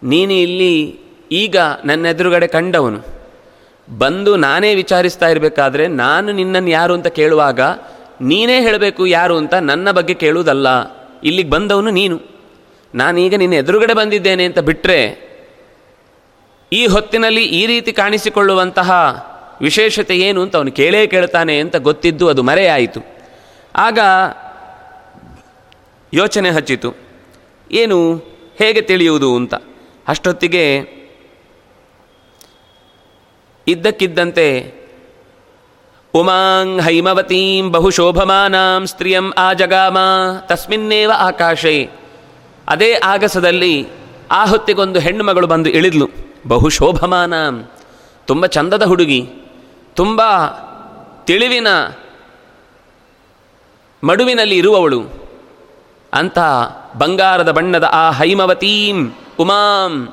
ನೀನು 0.03 0.35
ಇಲ್ಲಿ 0.45 0.73
ಈಗ 1.33 1.57
ನನ್ನ 1.85 2.07
ಎದುರುಗಡೆ 2.07 2.47
ಕಂಡವನು. 2.47 3.01
ಬಂದು 3.99 4.37
ನಾನೇ 4.37 4.75
ವಿಚಾರಿಸ್ತಾ 4.75 5.29
ಇರಬೇಕಾದ್ರೆ 5.29 5.89
ನಾನು 5.89 6.33
ನಿನ್ನನ್ನು 6.33 6.71
ಯಾರು 6.71 6.95
ಅಂತ 6.95 7.07
ಕೇಳುವಾಗ 7.07 7.61
ನೀನೇ 8.21 8.61
ಹೇಳಬೇಕು 8.61 9.07
ಯಾರು 9.07 9.37
ಅಂತ 9.37 9.55
ನನ್ನ 9.55 9.91
ಬಗ್ಗೆ 9.91 10.15
ಕೇಳುವುದಲ್ಲ. 10.15 10.67
ಇಲ್ಲಿಗೆ 11.25 11.51
ಬಂದವನು 11.51 11.91
ನೀನು. 11.91 12.21
ನಾನೀಗ 12.95 13.35
ನಿನ್ನ 13.35 13.55
ಎದುರುಗಡೆ 13.55 13.95
ಬಂದಿದ್ದೇನೆ 13.95 14.45
ಅಂತ 14.45 14.59
ಬಿಟ್ಟರೆ 14.59 15.33
ಈ 16.73 16.87
ಹೊತ್ತಿನಲ್ಲಿ 16.87 17.45
ಈ 17.45 17.67
ರೀತಿ 17.67 17.93
ಕಾಣಿಸಿಕೊಳ್ಳುವಂತಹ 17.93 18.93
ವಿಶೇಷತೆ 19.61 20.17
ಏನು 20.17 20.43
ಅಂತ 20.43 20.57
ಅವನು 20.57 20.73
ಕೇಳೇ 20.73 21.07
ಕೇಳ್ತಾನೆ 21.07 21.61
ಅಂತ 21.61 21.77
ಗೊತ್ತಿದ್ದು 21.77 22.29
ಅದು 22.29 22.43
ಮರೆಯಾಯಿತು. 22.43 23.01
ಆಗ 23.77 23.99
ಯೋಚನೆ 26.15 26.51
ಹಚ್ಚಿತು. 26.51 26.95
ಏನು, 27.73 28.17
ಹೇಗೆ 28.59 28.81
ತಿಳಿಯುವುದು 28.81 29.37
ಅಂತ. 29.37 29.55
ಅಷ್ಟೊತ್ತಿಗೆ 30.09 30.81
ಇದ್ದಕ್ಕಿದ್ದಂತೆ, 33.69 34.75
ಉಮಾಂ 36.15 36.81
ಹೈಮವತೀಂ 36.81 37.73
ಬಹುಶೋಭಮಾನಾಂ 37.73 38.87
ಸ್ತ್ರೀಯಂ 38.87 39.33
ಆ 39.39 39.53
ಜಗಾಮ 39.53 39.99
ತಸ್ಮಿನ್ನೇವ 40.41 41.13
ಆಕಾಶೆ. 41.17 41.91
ಅದೇ 42.69 42.95
ಆಗಸದಲ್ಲಿ 43.05 43.89
ಆ 44.31 44.45
ಹೊತ್ತಿಗೊಂದು 44.45 45.01
ಹೆಣ್ಣು 45.01 45.25
ಮಗಳು 45.25 45.47
ಬಂದು 45.47 45.71
ಇಳಿದ್ಲು. 45.71 46.09
ಬಹುಶೋಭಮಾನಾಂ. 46.47 47.71
ತುಂಬ 48.27 48.47
ಚಂದದ 48.47 48.83
ಹುಡುಗಿ. 48.83 49.29
ತುಂಬ 49.95 50.23
ತಿಳಿವಿನ 51.25 51.67
ಮಡುವಿನಲ್ಲಿ 54.05 54.57
ಇರುವವಳು. 54.57 55.23
ಅಂತ 56.15 56.39
ಬಂಗಾರದ 56.99 57.51
ಬಣ್ಣದ 57.51 57.85
ಆ 57.93 58.11
ಹೈಮವತೀಂ 58.11 59.13
ಉಮಾಂ 59.39 60.09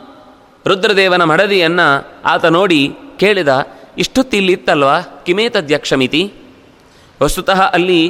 ರುದ್ರದೇವನ 0.68 1.24
ಮಡದಿಯನ್ನು 1.24 2.08
ಆತ 2.26 2.46
ನೋಡಿ 2.46 2.96
ಕೇಳಿದ, 3.22 3.52
ಇಷ್ಟೊತ್ತು 3.98 4.36
ಇಲ್ಲಿ 4.38 4.54
ಇತ್ತಲ್ವಾ 4.58 4.96
ಕಿಮೇತದ್ಯಕ್ಷಮಿತಿ. 5.26 6.24
ವಸ್ತುತಃ 7.22 7.60
ಅಲ್ಲಿ 7.78 8.02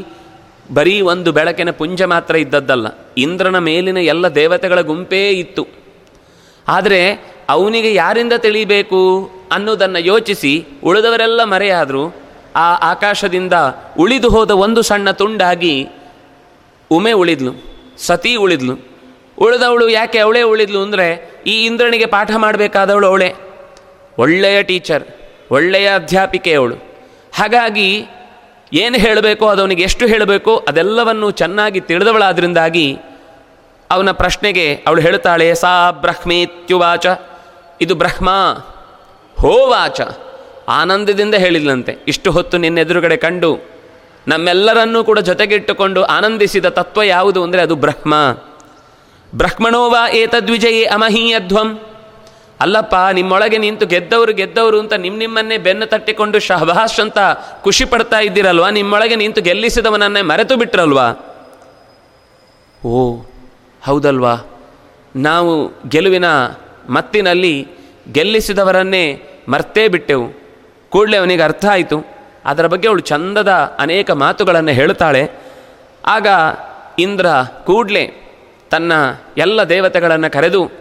ಬರೀ 0.77 0.95
ಒಂದು 1.11 1.29
ಬೆಳಕಿನ 1.37 1.71
ಪುಂಜ 1.79 2.01
ಮಾತ್ರ 2.11 2.35
ಇದ್ದದ್ದಲ್ಲ. 2.35 2.87
ಇಂದ್ರನ 3.17 3.57
ಮೇಲಿನ 3.67 3.99
ಎಲ್ಲ 4.13 4.25
ದೇವತೆಗಳ 4.35 4.79
ಗುಂಪೇ 4.89 5.21
ಇತ್ತು. 5.43 5.63
ಆದರೆ 6.67 7.01
ಅವನಿಗೆ 7.49 7.91
ಯಾರಿಂದ 7.93 8.35
ತಿಳಿಬೇಕು 8.45 8.99
ಅನ್ನೋದನ್ನು 9.51 10.01
ಯೋಚಿಸಿ 10.09 10.51
ಉಳಿದವರೆಲ್ಲ 10.83 11.43
ಮರೆಯಾದರೂ. 11.53 12.03
ಆ 12.55 12.67
ಆಕಾಶದಿಂದ 12.91 13.55
ಉಳಿದು 13.97 14.29
ಹೋದ 14.29 14.51
ಒಂದು 14.65 14.81
ಸಣ್ಣ 14.89 15.09
ತುಂಡಾಗಿ 15.21 15.73
ಉಮೆ 16.91 17.13
ಉಳಿದ್ಲು, 17.21 17.51
ಸತಿ 18.07 18.33
ಉಳಿದ್ಲು. 18.35 18.75
ಉಳಿದವಳು 19.37 19.85
ಯಾಕೆ 19.89 20.19
ಅವಳೇ 20.19 20.41
ಉಳಿದ್ಲು 20.51 20.79
ಅಂದರೆ 20.81 21.07
ಈ 21.47 21.55
ಇಂದ್ರನಿಗೆ 21.65 22.07
ಪಾಠ 22.15 22.31
ಮಾಡಬೇಕಾದವಳು 22.37 23.07
ಅವಳೇ. 23.07 23.29
ಒಳ್ಳೆಯ 24.19 24.63
ಟೀಚರ್, 24.63 25.03
ಒಳ್ಳೆಯ 25.51 25.88
ಅಧ್ಯಾಪಿಕೆ 25.95 26.53
ಅವಳು 26.53 26.75
ಹಾಗಾಗಿ 27.36 28.05
ಏನು 28.73 28.97
ಹೇಳಬೇಕೋ, 28.97 29.47
ಅದವನಿಗೆ 29.47 29.84
ಎಷ್ಟು 29.84 30.08
ಹೇಳಬೇಕೋ, 30.08 30.65
ಅದೆಲ್ಲವನ್ನು 30.67 31.32
ಚೆನ್ನಾಗಿ 31.32 31.79
ತಿಳಿದವಳಾದ್ರಿಂದಾಗಿ 31.79 32.97
ಅವನ 33.91 34.12
ಪ್ರಶ್ನೆಗೆ 34.12 34.75
ಅವಳು 34.88 35.01
ಹೇಳುತ್ತಾಳೆ 35.01 35.55
ಸಾ 35.55 35.91
ಬ್ರಹ್ಮೇತ್ಯುವಾಚ, 35.91 37.05
ಇದು 37.82 37.95
ಬ್ರಹ್ಮ 37.95 38.29
ಹೋವಾಚ. 39.41 40.01
ಆನಂದದಿಂದ 40.67 41.36
ಹೇಳಿದ್ಲಂತೆ. 41.36 41.97
ಇಷ್ಟು 42.08 42.32
ಹೊತ್ತು 42.32 42.58
ನಿನ್ನೆದುರುಗಡೆ 42.58 43.17
ಕಂಡು 43.17 43.51
ನಮ್ಮೆಲ್ಲರನ್ನೂ 44.27 45.03
ಕೂಡ 45.03 45.19
ಜೊತೆಗಿಟ್ಟುಕೊಂಡು 45.19 46.03
ಆನಂದಿಸಿದ 46.03 46.65
ತತ್ವ 46.65 47.03
ಯಾವುದು 47.03 47.43
ಅಂದರೆ 47.43 47.62
ಅದು 47.62 47.75
ಬ್ರಹ್ಮ. 47.75 48.13
ಬ್ರಹ್ಮಣೋವಾ 49.36 50.10
ಏತದ್ವಿಜಯೇ 50.10 50.84
ಅಮಹೀಯಧ್ವಂ. 50.86 51.69
ಅಲ್ಲಪ್ಪ, 52.59 52.95
ನಿಮ್ಮೊಳಗೆ 53.13 53.57
ನಿಂತು 53.57 53.85
ಗೆದ್ದವರು 53.85 54.33
ಗೆದ್ದವರು 54.33 54.79
ಅಂತ 54.79 54.93
ನಿಮ್ಮ 54.93 55.17
ನಿಮ್ಮನ್ನೇ 55.17 55.57
ಬೆನ್ನು 55.57 55.85
ತಟ್ಟಿಕೊಂಡು 55.85 56.39
ಶಹಬಾಷ್ 56.39 56.99
ಅಂತ 56.99 57.17
ಖುಷಿ 57.61 57.85
ಪಡ್ತಾ 57.85 58.19
ಇದ್ದೀರಲ್ವಾ? 58.19 58.69
ನಿಮ್ಮೊಳಗೆ 58.69 59.15
ನಿಂತು 59.15 59.41
ಗೆಲ್ಲಿಸಿದವನನ್ನೇ 59.41 60.21
ಮರೆತು 60.21 60.57
ಬಿಟ್ರಲ್ವಾ? 60.57 61.07
ಓ, 62.85 63.15
ಹೌದಲ್ವಾ? 63.83 64.33
ನಾವು 65.15 65.71
ಗೆಲುವಿನ 65.89 66.25
ಮತ್ತಿನಲ್ಲಿ 66.89 67.67
ಗೆಲ್ಲಿಸಿದವರನ್ನೇ 68.11 69.23
ಮರ್ತೇ 69.49 69.87
ಬಿಟ್ಟೆವು. 69.87 70.27
ಕೂಡಲೇ 70.89 71.17
ಅವನಿಗೆ 71.17 71.41
ಅರ್ಥ 71.41 71.65
ಆಯಿತು. 71.65 72.05
ಅದರ 72.45 72.67
ಬಗ್ಗೆ 72.67 72.87
ಅವಳು 72.87 72.99
ಚಂದದ 72.99 73.51
ಅನೇಕ 73.79 74.11
ಮಾತುಗಳನ್ನು 74.11 74.71
ಹೇಳ್ತಾಳೆ 74.71 75.31
ಆಗ 76.05 76.27
ಇಂದ್ರ 76.99 77.25
ಕೂಡಲೇ 77.65 78.03
ತನ್ನ 78.69 78.91
ಎಲ್ಲ 79.37 79.63
ದೇವತೆಗಳನ್ನು 79.63 80.31
ಕರೆದು 80.31 80.71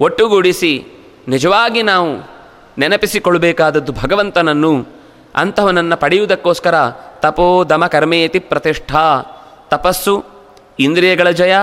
ಒಟ್ಟುಗೂಡಿಸಿ 0.00 0.95
ನಿಜವಾಗಿ 1.28 1.82
ನಾವು 1.82 2.36
ನೆನಪಿಸಿಕೊಳ್ಳಬೇಕಾದದ್ದು 2.78 3.92
ಭಗವಂತನನ್ನು 3.92 4.86
ಅಂತಹವನನ್ನು 5.34 5.96
ಪಡೆಯುವುದಕ್ಕೋಸ್ಕರ 5.96 6.74
ತಪೋ 7.20 7.64
ದಮ 7.64 7.86
ಕರ್ಮೇತಿ 7.86 8.38
ಪ್ರತಿಷ್ಠಾ. 8.38 9.22
ತಪಸ್ಸು, 9.70 10.24
ಇಂದ್ರಿಯಗಳ 10.80 11.30
ಜಯ 11.30 11.54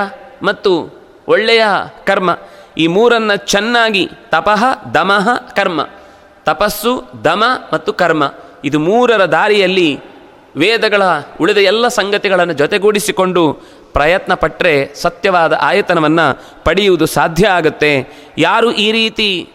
ಮತ್ತು 0.43 1.03
ಒಳ್ಳೆಯ 1.27 1.63
ಕರ್ಮ. 2.05 2.37
ಈ 2.77 2.87
ಮೂರನ್ನು 2.87 3.35
ಚೆನ್ನಾಗಿ 3.35 4.09
ತಪಃ, 4.29 4.91
ದಮಃ, 4.93 5.29
ಕರ್ಮ. 5.55 5.87
ತಪಸ್ಸು, 6.45 7.03
ದಮ 7.25 7.43
ಮತ್ತು 7.73 7.93
ಕರ್ಮ. 7.93 8.33
ಇದು 8.65 8.79
ಮೂರರ 8.79 9.25
ದಾರಿಯಲ್ಲಿ 9.25 9.99
ವೇದಗಳ 10.55 11.03
ಉಳಿದ 11.41 11.57
ಎಲ್ಲ 11.57 11.87
ಸಂಗತಿಗಳನ್ನು 11.87 12.53
ಜೊತೆಗೂಡಿಸಿಕೊಂಡು 12.53 13.59
ಪ್ರಯತ್ನ 13.93 14.33
ಪಟ್ಟರೆ 14.33 14.93
ಸತ್ಯವಾದ 14.95 15.53
ಆಯತನವನ್ನು 15.61 16.27
ಪಡೆಯುವುದು 16.63 17.05
ಸಾಧ್ಯ 17.05 17.47
ಆಗುತ್ತೆ. 17.47 17.91
ಯಾರು 18.37 18.71
ಈ 18.71 18.91
ರೀತಿ 18.91 19.49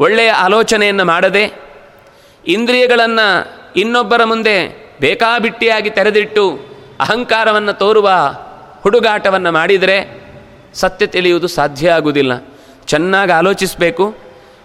ಒಳ್ಳೆಯ 0.00 0.30
ಆಲೋಚನೆಯನ್ನು 0.30 1.04
ಮಾಡದೆ, 1.04 1.44
ಇಂದ್ರಿಯಗಳನ್ನು 2.46 3.26
ಇನ್ನೊಬ್ಬರ 3.76 4.24
ಮುಂದೆ 4.24 4.56
ಬೇಕಾಬಿಟ್ಟಿಯಾಗಿ 5.00 5.90
ತೆರೆದಿಟ್ಟು 5.90 6.44
ಅಹಂಕಾರವನ್ನು 7.00 7.72
ತೋರುವ 7.72 8.10
ಹುಡುಗಾಟವನ್ನು 8.82 9.52
ಮಾಡಿದರೆ 9.52 9.96
ಸತ್ಯ 10.74 11.06
ತಿಳಿಯುವುದು 11.06 11.48
ಸಾಧ್ಯ 11.48 11.90
ಆಗುವುದಿಲ್ಲ. 11.90 12.32
ಚೆನ್ನಾಗಿ 12.86 13.32
ಆಲೋಚಿಸಬೇಕು. 13.32 14.14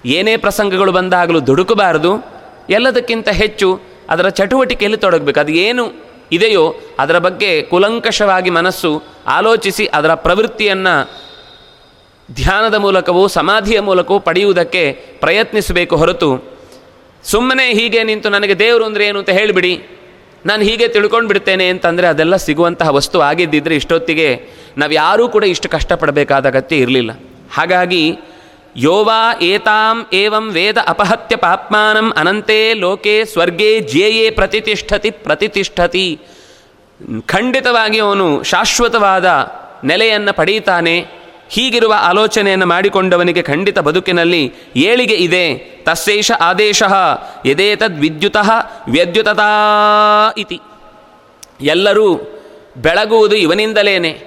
ಏನೇ 0.05 0.37
ಪ್ರಸಂಗಗಳು 0.37 0.91
ಬಂದಾಗಲೂ 0.91 1.39
ದುಡುಕಬಾರದು. 1.39 2.13
ಎಲ್ಲದಕ್ಕಿಂತ 2.69 3.29
ಹೆಚ್ಚು 3.29 3.81
ಅದರ 4.09 4.29
ಚಟುವಟಿಕೆಯಲ್ಲಿ 4.29 4.97
ತೊಡಗಬೇಕು. 4.97 5.39
ಅದು 5.39 5.51
ಏನು 5.51 6.08
ಇದೆಯೋ 6.31 6.75
ಅದರ 6.99 7.19
ಬಗ್ಗೆ 7.19 7.61
ಕುಲಂಕಷವಾಗಿ 7.61 8.49
ಮನಸ್ಸು 8.49 9.03
ಆಲೋಚಿಸಿ 9.27 9.85
ಅದರ 9.85 10.13
ಪ್ರವೃತ್ತಿಯನ್ನು 10.13 11.11
ಧ್ಯಾನದ 12.33 12.75
ಮೂಲಕವೋ 12.75 13.27
ಸಮಾಧಿಯ 13.27 13.79
ಮೂಲಕವೋ 13.79 14.19
ಪಡೆಯುವುದಕ್ಕೆ 14.19 14.91
ಪ್ರಯತ್ನಿಸಬೇಕು 15.19 15.97
ಹೊರತು 15.97 16.59
ಸುಮ್ಮನೆ 17.23 17.73
ಹೀಗೆ 17.73 18.03
ನಿಂತು 18.03 18.29
ನನಗೆ 18.29 18.59
ದೇವರು 18.59 18.85
ಅಂದರೆ 18.85 19.07
ಏನು 19.07 19.19
ಅಂತ 19.19 19.29
ಹೇಳಿಬಿಡಿ. 19.29 19.83
ನಾನು 20.45 20.63
ಹೀಗೆ 20.63 20.87
ತಿಳ್ಕೊಂಡು 20.87 21.27
ಬಿಡ್ತೇನೆ 21.27 21.69
ಅಂತಂದರೆ 21.69 22.07
ಅದೆಲ್ಲ 22.07 22.35
ಸಿಗುವಂತಹ 22.35 22.89
ವಸ್ತು 22.89 23.21
ಆಗಿದ್ದಿದ್ರೆ 23.21 23.75
ಇಷ್ಟೊತ್ತಿಗೆ 23.75 24.41
ನಾವು 24.77 24.91
ಯಾರೂ 24.91 25.29
ಕೂಡ 25.29 25.43
ಇಷ್ಟು 25.43 25.69
ಕಷ್ಟಪಡಬೇಕಾದ 25.69 26.45
ಅಗತ್ಯ 26.45 26.75
ಇರಲಿಲ್ಲ. 26.75 27.19
ಹಾಗಾಗಿ 27.53 28.17
ಯೋವಾ 28.75 29.33
ಏತಾಂ 29.41 30.05
ಏವಂ 30.13 30.49
ವೇದ 30.49 30.77
ಅಪಹತ್ಯ 30.87 31.35
ಪಾಪ್ಮಾನಂ 31.35 32.13
ಅನಂತೆ 32.17 32.73
ಲೋಕೆ 32.73 33.25
ಸ್ವರ್ಗೇ 33.25 33.79
ಜೇಯೇ 33.79 34.29
ಪ್ರತಿಷ್ಠತಿ 34.29 35.11
ಪ್ರತಿಷ್ಠತಿ 35.11 36.19
ಖಂಡಿತವಾಗಿ 37.25 37.97
ಅವನು 37.97 38.43
ಶಾಶ್ವತವಾದ 38.43 39.25
ನೆಲೆಯನ್ನು 39.83 40.33
ಪಡೆಯುತ್ತಾನೆ 40.33 41.19
ಹೀಗಿರುವ 41.49 41.93
ಆಲೋಚನೆಯನ್ನು 41.99 42.65
ಮಾಡಿಕೊಂಡವನಿಗೆ 42.65 43.41
ಖಂಡಿತ 43.41 43.79
ಬದುಕಿನಲ್ಲಿ 43.79 44.53
ಏಳಿಗೆ 44.75 45.15
ಇದೆ 45.15 45.57
ತಸ್ಸೇಷ 45.83 46.31
ಆದೇಶ, 46.39 46.83
ಯದೇತದ್ 47.45 47.99
ವಿದ್ಯುತಃ 47.99 48.49
ವ್ಯದ್ಯುತತಾ 48.89 49.47
ಇತಿ। 50.37 50.59
ಎಲ್ಲರೂ 51.61 52.15
ಬೆಳಗುವುದು 52.77 53.35
ಇವನಿಂದಲೇನೆ, 53.35 54.19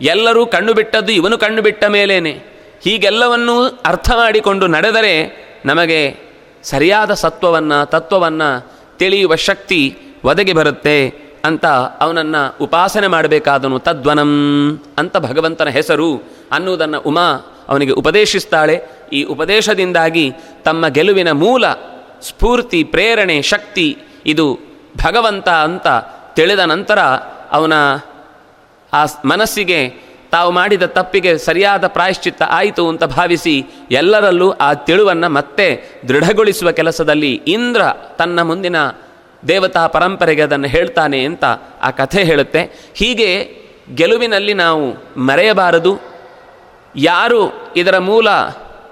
ಎಲ್ಲರೂ 0.00 0.46
ಕಣ್ಣು 0.46 0.74
ಬಿಟ್ಟದ್ದು 0.74 1.12
ಇವನು 1.12 1.38
ಕಣ್ಣು 1.38 1.62
ಬಿಟ್ಟ 1.62 1.84
ಮೇಲೇನೆ 1.84 2.57
ಹೀಗೆಲ್ಲವನ್ನೂ 2.82 3.66
ಅರ್ಥ 3.84 4.10
ಮಾಡಿಕೊಂಡು 4.10 4.66
ನಡೆದರೆ 4.66 5.48
ನಮಗೆ 5.66 6.16
ಸರಿಯಾದ 6.62 7.14
ಸತ್ವವನ್ನು, 7.14 7.86
ತತ್ವವನ್ನು 7.86 8.72
ತಿಳಿಯುವ 8.98 9.36
ಶಕ್ತಿ 9.36 9.96
ಒದಗಿ 10.24 10.52
ಬರುತ್ತೆ 10.52 11.28
ಅಂತ 11.44 11.66
ಅವನನ್ನು 12.00 12.64
ಉಪಾಸನೆ 12.64 13.06
ಮಾಡಬೇಕಾದನು 13.06 13.78
ತದ್ವನಂ 13.78 14.30
ಅಂತ 14.98 15.16
ಭಗವಂತನ 15.16 15.68
ಹೆಸರು 15.68 16.22
ಅನ್ನುವುದನ್ನು 16.52 17.00
ಉಮಾ 17.00 17.56
ಅವನಿಗೆ 17.68 17.92
ಉಪದೇಶಿಸ್ತಾಳೆ. 17.92 18.82
ಈ 19.12 19.22
ಉಪದೇಶದಿಂದಾಗಿ 19.22 20.32
ತಮ್ಮ 20.64 20.88
ಗೆಲುವಿನ 20.88 21.32
ಮೂಲ 21.32 21.68
ಸ್ಫೂರ್ತಿ, 22.22 22.84
ಪ್ರೇರಣೆ, 22.84 23.42
ಶಕ್ತಿ 23.42 23.98
ಇದು 24.26 24.58
ಭಗವಂತ 25.06 25.48
ಅಂತ 25.48 25.86
ತಿಳಿದ 26.34 26.58
ನಂತರ 26.58 26.98
ಅವನ 27.50 27.72
ಆ 28.92 29.04
ಮನಸ್ಸಿಗೆ 29.24 30.07
ತಾವು 30.30 30.50
ಮಾಡಿದ 30.50 30.82
ತಪ್ಪಿಗೆ 30.82 31.38
ಸರಿಯಾದ 31.38 31.86
ಪ್ರಾಯಶ್ಚಿತ್ತ 31.86 32.42
ಆಯಿತು 32.42 32.88
ಅಂತ 32.88 33.04
ಭಾವಿಸಿ 33.04 33.66
ಎಲ್ಲರಲ್ಲೂ 33.90 34.50
ಆ 34.50 34.74
ತಿಳುವನ್ನು 34.74 35.28
ಮತ್ತೆ 35.28 35.84
ದೃಢಗೊಳಿಸುವ 36.08 36.72
ಕೆಲಸದಲ್ಲಿ 36.72 37.32
ಇಂದ್ರ 37.32 37.82
ತನ್ನ 38.18 38.42
ಮುಂದಿನ 38.42 38.76
ದೇವತಾ 39.48 39.86
ಪರಂಪರೆಗೆ 39.86 40.42
ಅದನ್ನು 40.42 40.68
ಹೇಳ್ತಾನೆ 40.68 41.24
ಅಂತ 41.24 41.44
ಆ 41.82 41.90
ಕಥೆ 41.90 42.24
ಹೇಳುತ್ತೆ. 42.24 42.90
ಹೀಗೆ 42.94 43.56
ಗೆಲುವಿನಲ್ಲಿ 43.94 44.54
ನಾವು 44.54 45.20
ಮರೆಯಬಾರದು. 45.20 45.98
ಯಾರು 46.96 47.72
ಇದರ 47.76 47.98
ಮೂಲ 47.98 48.30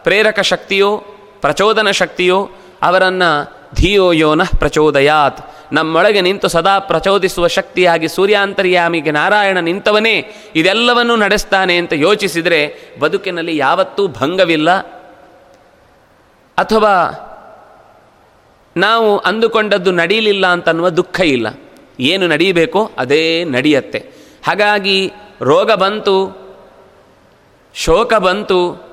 ಪ್ರೇರಕ 0.03 0.40
ಶಕ್ತಿಯೋ, 0.40 1.05
ಪ್ರಚೋದನ 1.40 1.90
ಶಕ್ತಿಯೋ, 1.90 2.51
ಅವರನ್ನು 2.83 3.57
ಧಿಯೋ 3.77 4.12
ಯೋನಃ 4.12 4.49
ಪ್ರಚೋದಯಾತ್. 4.59 5.51
ನಮ್ಮೊಳಗೆ 5.73 6.21
ನಿಂತು 6.21 6.49
ಸದಾ 6.49 6.79
ಪ್ರಚೋದಿಸುವ 6.79 7.47
ಶಕ್ತಿಯಾಗಿ 7.47 8.09
ಸೂರ್ಯಾಂತರ್ಯಾಮಿಗೆ 8.09 9.11
ನಾರಾಯಣ 9.11 9.59
ನಿಂತವನೇ 9.59 10.35
ಇದೆಲ್ಲವನ್ನೂ 10.55 11.17
ನಡೆಸ್ತಾನೆ 11.17 11.77
ಅಂತ 11.77 11.93
ಯೋಚಿಸಿದರೆ 11.93 12.75
ಬದುಕಿನಲ್ಲಿ 13.01 13.57
ಯಾವತ್ತೂ 13.57 14.09
ಭಂಗವಿಲ್ಲ. 14.09 14.71
ಅಥವಾ 16.59 17.23
ನಾವು 18.77 19.19
ಅಂದುಕೊಂಡದ್ದು 19.19 19.93
ನಡೀಲಿಲ್ಲ 19.93 20.47
ಅಂತನ್ನುವ 20.47 20.89
ದುಃಖ 20.89 21.21
ಇಲ್ಲ. 21.21 21.47
ಏನು 22.01 22.27
ನಡೀಬೇಕೋ 22.27 22.91
ಅದೇ 22.99 23.45
ನಡೆಯತ್ತೆ. 23.45 23.99
ಹಾಗಾಗಿ 24.47 25.12
ರೋಗ 25.43 25.73
ಬಂತು, 25.73 26.47
ಶೋಕ 27.75 28.15
ಬಂತು, 28.15 28.87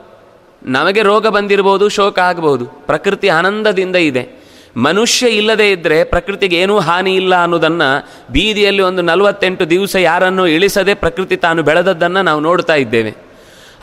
ನಮಗೆ 0.64 1.02
ರೋಗ 1.02 1.28
ಬಂದಿರ್ಬೋದು, 1.28 1.90
ಶೋಕ 1.90 2.20
ಆಗಬಹುದು 2.20 2.66
ಪ್ರಕೃತಿ 2.66 3.28
ಆನಂದದಿಂದ 3.28 3.96
ಇದೆ. 3.96 4.43
ಮನುಷ್ಯ 4.78 5.30
ಇಲ್ಲದೇ 5.30 5.72
ಇದ್ದರೆ 5.72 6.04
ಪ್ರಕೃತಿಗೆ 6.04 6.56
ಏನೂ 6.56 6.80
ಹಾನಿ 6.80 7.16
ಇಲ್ಲ 7.16 7.42
ಅನ್ನೋದನ್ನು 7.42 8.08
ಬೀದಿಯಲ್ಲಿ 8.32 8.82
ಒಂದು 8.82 9.02
ನಲವತ್ತೆಂಟು 9.02 9.70
ದಿವಸ 9.70 9.96
ಯಾರನ್ನು 9.96 10.48
ಇಳಿಸದೆ 10.48 10.94
ಪ್ರಕೃತಿ 10.94 11.38
ತಾನು 11.38 11.64
ಬೆಳೆದದ್ದನ್ನು 11.64 12.22
ನಾವು 12.22 12.40
ನೋಡ್ತಾ 12.40 12.76
ಇದ್ದೇವೆ. 12.76 13.14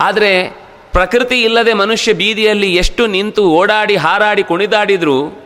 ಆದರೆ 0.00 0.61
ಪ್ರಕೃತಿ 0.92 1.42
ಇಲ್ಲದೆ 1.42 1.72
ಮನುಷ್ಯ 1.72 2.12
ಬೀದಿಯಲ್ಲಿ 2.12 2.74
ಎಷ್ಟು 2.74 3.07
ನಿಂತು 3.07 3.50
ಓಡಾಡಿ, 3.50 3.96
ಹಾರಾಡಿ, 3.96 4.42
ಕುಣಿದಾಡಿದರೂ 4.42 5.42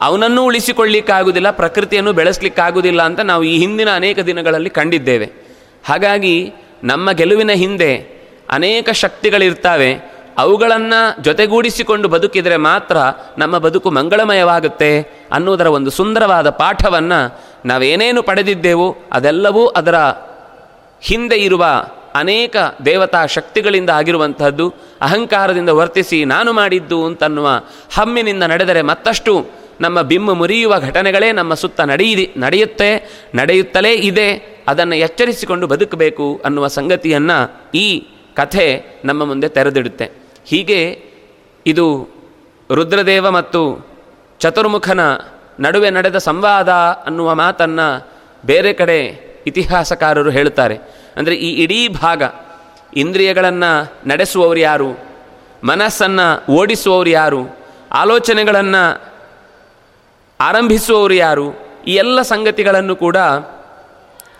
ಅವನನ್ನೂ 0.00 0.44
ಉಳಿಸಿಕೊಳ್ಳಿಕ್ಕಾಗುವುದಿಲ್ಲ 0.44 1.50
ಪ್ರಕೃತಿಯನ್ನು 1.50 2.12
ಬೆಳೆಸಲಿಕ್ಕಾಗುವುದಿಲ್ಲ 2.12 3.02
ಅಂತ 3.02 3.20
ನಾವು 3.20 3.44
ಈ 3.44 3.58
ಹಿಂದಿನ 3.58 3.88
ಅನೇಕ 3.94 4.18
ದಿನಗಳಲ್ಲಿ 4.18 4.70
ಕಂಡಿದ್ದೇವೆ. 4.70 5.30
ಹಾಗಾಗಿ 5.84 6.52
ನಮ್ಮ 6.84 7.12
ಗೆಲುವಿನ 7.12 7.50
ಹಿಂದೆ 7.50 8.20
ಅನೇಕ 8.50 8.90
ಶಕ್ತಿಗಳಿರ್ತಾವೆ. 8.90 10.19
ಅವುಗಳನ್ನು 10.38 11.22
ಜೊತೆಗೂಡಿಸಿಕೊಂಡು 11.22 12.08
ಬದುಕಿದರೆ 12.08 12.56
ಮಾತ್ರ 12.56 12.96
ನಮ್ಮ 13.38 13.58
ಬದುಕು 13.58 13.90
ಮಂಗಳಮಯವಾಗುತ್ತೆ 13.90 15.02
ಅನ್ನುವುದರ 15.32 15.66
ಒಂದು 15.66 15.90
ಸುಂದರವಾದ 15.90 16.50
ಪಾಠವನ್ನು 16.50 17.40
ನಾವೇನೇನು 17.64 18.22
ಪಡೆದಿದ್ದೇವೋ 18.22 18.96
ಅದೆಲ್ಲವೂ 19.12 19.66
ಅದರ 19.66 19.94
ಹಿಂದೆ 21.02 21.36
ಇರುವ 21.36 21.66
ಅನೇಕ 22.14 22.56
ದೇವತಾ 22.84 23.26
ಶಕ್ತಿಗಳಿಂದ 23.26 23.90
ಆಗಿರುವಂಥದ್ದು 23.90 24.74
ಅಹಂಕಾರದಿಂದ 25.00 25.68
ವರ್ತಿಸಿ 25.68 26.24
ನಾನು 26.24 26.52
ಮಾಡಿದ್ದು 26.52 27.06
ಅಂತನ್ನುವ 27.06 27.48
ಹಮ್ಮಿನಿಂದ 27.94 28.42
ನಡೆದರೆ 28.42 28.82
ಮತ್ತಷ್ಟು 28.82 29.46
ನಮ್ಮ 29.80 30.00
ಬಿಮ್ಮು 30.00 30.34
ಮುರಿಯುವ 30.34 30.80
ಘಟನೆಗಳೇ 30.80 31.32
ನಮ್ಮ 31.32 31.54
ಸುತ್ತ 31.54 31.80
ನಡೆಯಿದೆ, 31.80 32.40
ನಡೆಯುತ್ತೆ, 32.40 33.20
ನಡೆಯುತ್ತಲೇ 33.34 33.92
ಇದೆ. 33.92 34.60
ಅದನ್ನು 34.68 34.96
ಎಚ್ಚರಿಸಿಕೊಂಡು 34.96 35.66
ಬದುಕಬೇಕು 35.66 36.42
ಅನ್ನುವ 36.44 36.66
ಸಂಗತಿಯನ್ನು 36.66 37.70
ಈ 37.74 38.06
ಕಥೆ 38.36 38.84
ನಮ್ಮ 39.04 39.24
ಮುಂದೆ 39.24 39.48
ತೆರೆದಿಡುತ್ತೆ. 39.48 40.10
ಹೀಗೆ 40.44 41.02
ಇದು 41.66 42.08
ರುದ್ರದೇವ 42.74 43.30
ಮತ್ತು 43.30 43.86
ಚತುರ್ಮುಖನ 44.40 45.00
ನಡುವೆ 45.60 45.90
ನಡೆದ 45.90 46.18
ಸಂವಾದ 46.18 46.68
ಅನ್ನುವ 47.06 47.34
ಮಾತನ್ನು 47.34 48.08
ಬೇರೆ 48.46 48.72
ಕಡೆ 48.72 49.30
ಇತಿಹಾಸಕಾರರು 49.46 50.30
ಹೇಳುತ್ತಾರೆ. 50.30 50.78
ಅಂದರೆ 51.16 51.34
ಈ 51.34 51.62
ಇಡೀ 51.62 51.88
ಭಾಗ 51.88 52.22
ಇಂದ್ರಿಯಗಳನ್ನು 52.96 54.08
ನಡೆಸುವವರು 54.08 54.60
ಯಾರು? 54.60 54.90
ಮನಸ್ಸನ್ನು 55.64 56.52
ಓಡಿಸುವವರು 56.52 57.10
ಯಾರು? 57.10 57.58
ಆಲೋಚನೆಗಳನ್ನು 57.92 59.02
ಆರಂಭಿಸುವವರು 60.40 61.14
ಯಾರು? 61.14 61.70
ಈ 61.86 61.94
ಎಲ್ಲ 61.94 62.22
ಸಂಗತಿಗಳನ್ನು 62.22 62.96
ಕೂಡ 62.96 63.16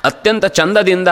ಅತ್ಯಂತ 0.05 0.47
ಚಂದದಿಂದ 0.47 1.09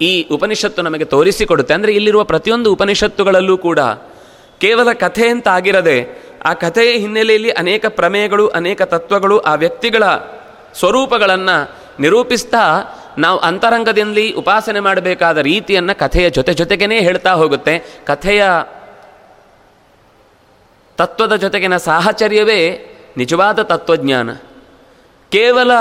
ಈ 0.00 0.28
ಉಪನಿಷತ್ತು 0.28 0.82
ನಮಗೆ 0.82 1.04
ತೋರಿಸಿಕೊಡುತ್ತೆ. 1.04 1.74
ಅಂದರೆ 1.74 1.92
ಇಲ್ಲಿರುವ 1.92 2.24
ಪ್ರತಿಯೊಂದು 2.24 2.72
ಉಪನಿಷತ್ತುಗಳಲ್ಲೂ 2.72 3.58
ಕೂಡ 3.58 3.78
ಕೇವಲ 4.60 4.92
ಕಥೆ 4.92 5.28
ಅಂತ 5.28 5.48
ಆಗಿರದೆ 5.48 6.30
ಆ 6.44 6.54
ಕಥೆಯ 6.54 6.98
ಹಿನ್ನೆಲೆಯಲ್ಲಿ 6.98 7.50
ಅನೇಕ 7.50 7.86
ಪ್ರಮೇಯಗಳು, 7.88 8.48
ಅನೇಕ 8.48 8.82
ತತ್ವಗಳು 8.82 9.38
ಆ 9.38 9.54
ವ್ಯಕ್ತಿಗಳ 9.54 10.02
ಸ್ವರೂಪಗಳನ್ನು 10.74 11.70
ನಿರೂಪಿಸ್ತಾ 12.00 12.64
ನಾವು 13.18 13.38
ಅಂತರಂಗದಲ್ಲಿ 13.38 14.32
ಉಪಾಸನೆ 14.32 14.80
ಮಾಡಬೇಕಾದ 14.80 15.38
ರೀತಿಯನ್ನು 15.38 15.98
ಕಥೆಯ 15.98 16.30
ಜೊತೆ 16.30 16.54
ಜೊತೆಗೇ 16.54 17.00
ಹೇಳ್ತಾ 17.00 17.32
ಹೋಗುತ್ತೆ. 17.32 17.78
ಕಥೆಯ 18.06 18.44
ತತ್ವದ 20.96 21.36
ಜೊತೆಗಿನ 21.36 21.76
ಸಾಹಚರ್ಯವೇ 21.76 22.60
ನಿಜವಾದ 23.16 23.62
ತತ್ವಜ್ಞಾನ. 23.62 24.32
ಕೇವಲ 25.32 25.72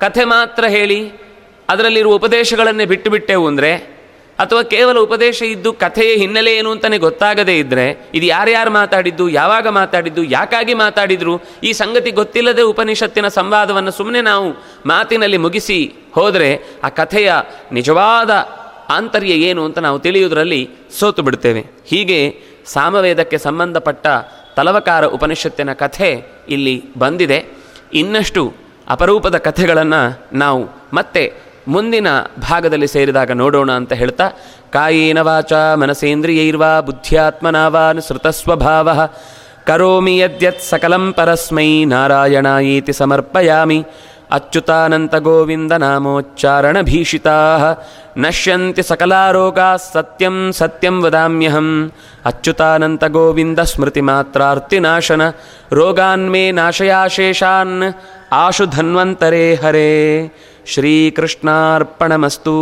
ಕಥೆ 0.00 0.24
ಮಾತ್ರ 0.24 0.64
ಹೇಳಿ 0.64 1.25
ಅದರಲ್ಲಿರುವ 1.68 2.14
ಉಪದೇಶಗಳನ್ನೇ 2.14 2.84
ಬಿಟ್ಟು 2.84 3.10
ಬಿಟ್ಟೆವು 3.10 3.46
ಅಂದರೆ 3.46 3.96
ಅಥವಾ 4.38 4.62
ಕೇವಲ 4.62 4.98
ಉಪದೇಶ 4.98 5.42
ಇದ್ದು 5.42 5.72
ಕಥೆಯ 5.72 6.16
ಹಿನ್ನೆಲೆ 6.16 6.56
ಏನು 6.56 6.70
ಅಂತಲೇ 6.70 6.98
ಗೊತ್ತಾಗದೇ 6.98 7.58
ಇದ್ದರೆ 7.58 8.10
ಇದು 8.14 8.26
ಯಾರ್ಯಾರು 8.26 8.70
ಮಾತಾಡಿದ್ದು, 8.70 9.28
ಯಾವಾಗ 9.28 9.68
ಮಾತಾಡಿದ್ದು, 9.68 10.24
ಯಾಕಾಗಿ 10.24 10.74
ಮಾತಾಡಿದ್ರು, 10.74 11.40
ಈ 11.64 11.72
ಸಂಗತಿ 11.72 12.10
ಗೊತ್ತಿಲ್ಲದೆ 12.10 12.62
ಉಪನಿಷತ್ತಿನ 12.62 13.28
ಸಂವಾದವನ್ನು 13.28 13.90
ಸುಮ್ಮನೆ 13.90 14.20
ನಾವು 14.20 14.48
ಮಾತಿನಲ್ಲಿ 14.86 15.36
ಮುಗಿಸಿ 15.36 15.92
ಹೋದರೆ, 16.12 16.50
ಆ 16.84 16.88
ಕಥೆಯ 16.88 17.32
ನಿಜವಾದ 17.72 18.30
ಆಂತರ್ಯ 18.88 19.32
ಏನು 19.32 19.64
ಅಂತ 19.64 19.78
ನಾವು 19.78 19.98
ತಿಳಿಯುವುದರಲ್ಲಿ 19.98 20.70
ಸೋತು 20.98 21.22
ಬಿಡ್ತೇವೆ 21.22 21.64
ಹೀಗೆ 21.86 22.20
ಸಾಮವೇದಕ್ಕೆ 22.66 23.38
ಸಂಬಂಧಪಟ್ಟ 23.38 24.06
ತಲವಕಾರ 24.56 25.04
ಉಪನಿಷತ್ತಿನ 25.06 25.72
ಕಥೆ 25.72 26.10
ಇಲ್ಲಿ 26.48 26.82
ಬಂದಿದೆ. 26.98 27.44
ಇನ್ನಷ್ಟು 27.94 28.54
ಅಪರೂಪದ 28.88 29.36
ಕಥೆಗಳನ್ನು 29.36 30.28
ನಾವು 30.32 30.68
ಮತ್ತೆ 30.92 31.45
ಮುಂದಿನ 31.66 32.08
ಭಾಗದಲ್ಲಿ 32.48 32.88
ಸೇರಿದಾಗ 32.88 33.30
ನೋಡೋಣ 33.32 33.70
ಅಂತ 33.72 33.92
ಹೇಳ್ತಾ, 33.92 34.26
ಕಾಯೇನ 34.70 35.20
ವಾಚ 35.20 35.52
ಮನಸೇಂದ್ರಿಯೈರ್ವಾ 35.82 36.72
ಬುದ್ಧ್ಯಾತ್ಮನಾವಾನ್ 36.80 38.02
ಸ್ವಭಾವ 38.40 38.88
ಕರೋಮಿ 39.66 40.18
ಯದ್ಯತ್ 40.18 40.66
ಸಕಲಂ 40.70 41.04
ಪರಸ್ಮೈ 41.12 41.70
ನಾರಾಯಣಾಯೇತಿ 41.84 42.92
ಸಮರ್ಪಯಾಮಿ, 42.92 43.78
ಅಚ್ಯುತಾನಂತ 44.36 45.14
ಗೋವಿಂದ 45.14 45.72
ನಾಮೋಚ್ಚಾರಣ 45.72 46.76
ಭೀಷಿತಾ, 46.80 47.36
ನಶ್ಯಂತಿ 48.18 48.82
ಸಕಲಾರೋಗಾ 48.82 49.68
ಸತ್ಯಂ 49.76 50.36
ಸತ್ಯಂ 50.52 50.96
ವದಾಮ್ಯಹಂ, 51.04 51.68
ಅಚ್ಯುತಾನಂತ 52.24 53.04
ಗೋವಿಂದ 53.16 53.60
ಸ್ಮೃತಿ 53.72 54.00
ಮಾತ್ರಾರ್ತಿನಾಶನ 54.00 55.22
ರೋಗಾನ್ಮೇ 55.72 56.44
ನಾಶಯಾಶೇಷಾನ್, 56.50 57.76
ಆಶು 58.32 58.66
ಧನ್ವಂತರೇ 58.66 59.46
ಹರೇ. 59.54 59.90
ಶ್ರೀಕೃಷ್ಣಾರ್ಪಣಮಸ್ತು. 60.66 62.56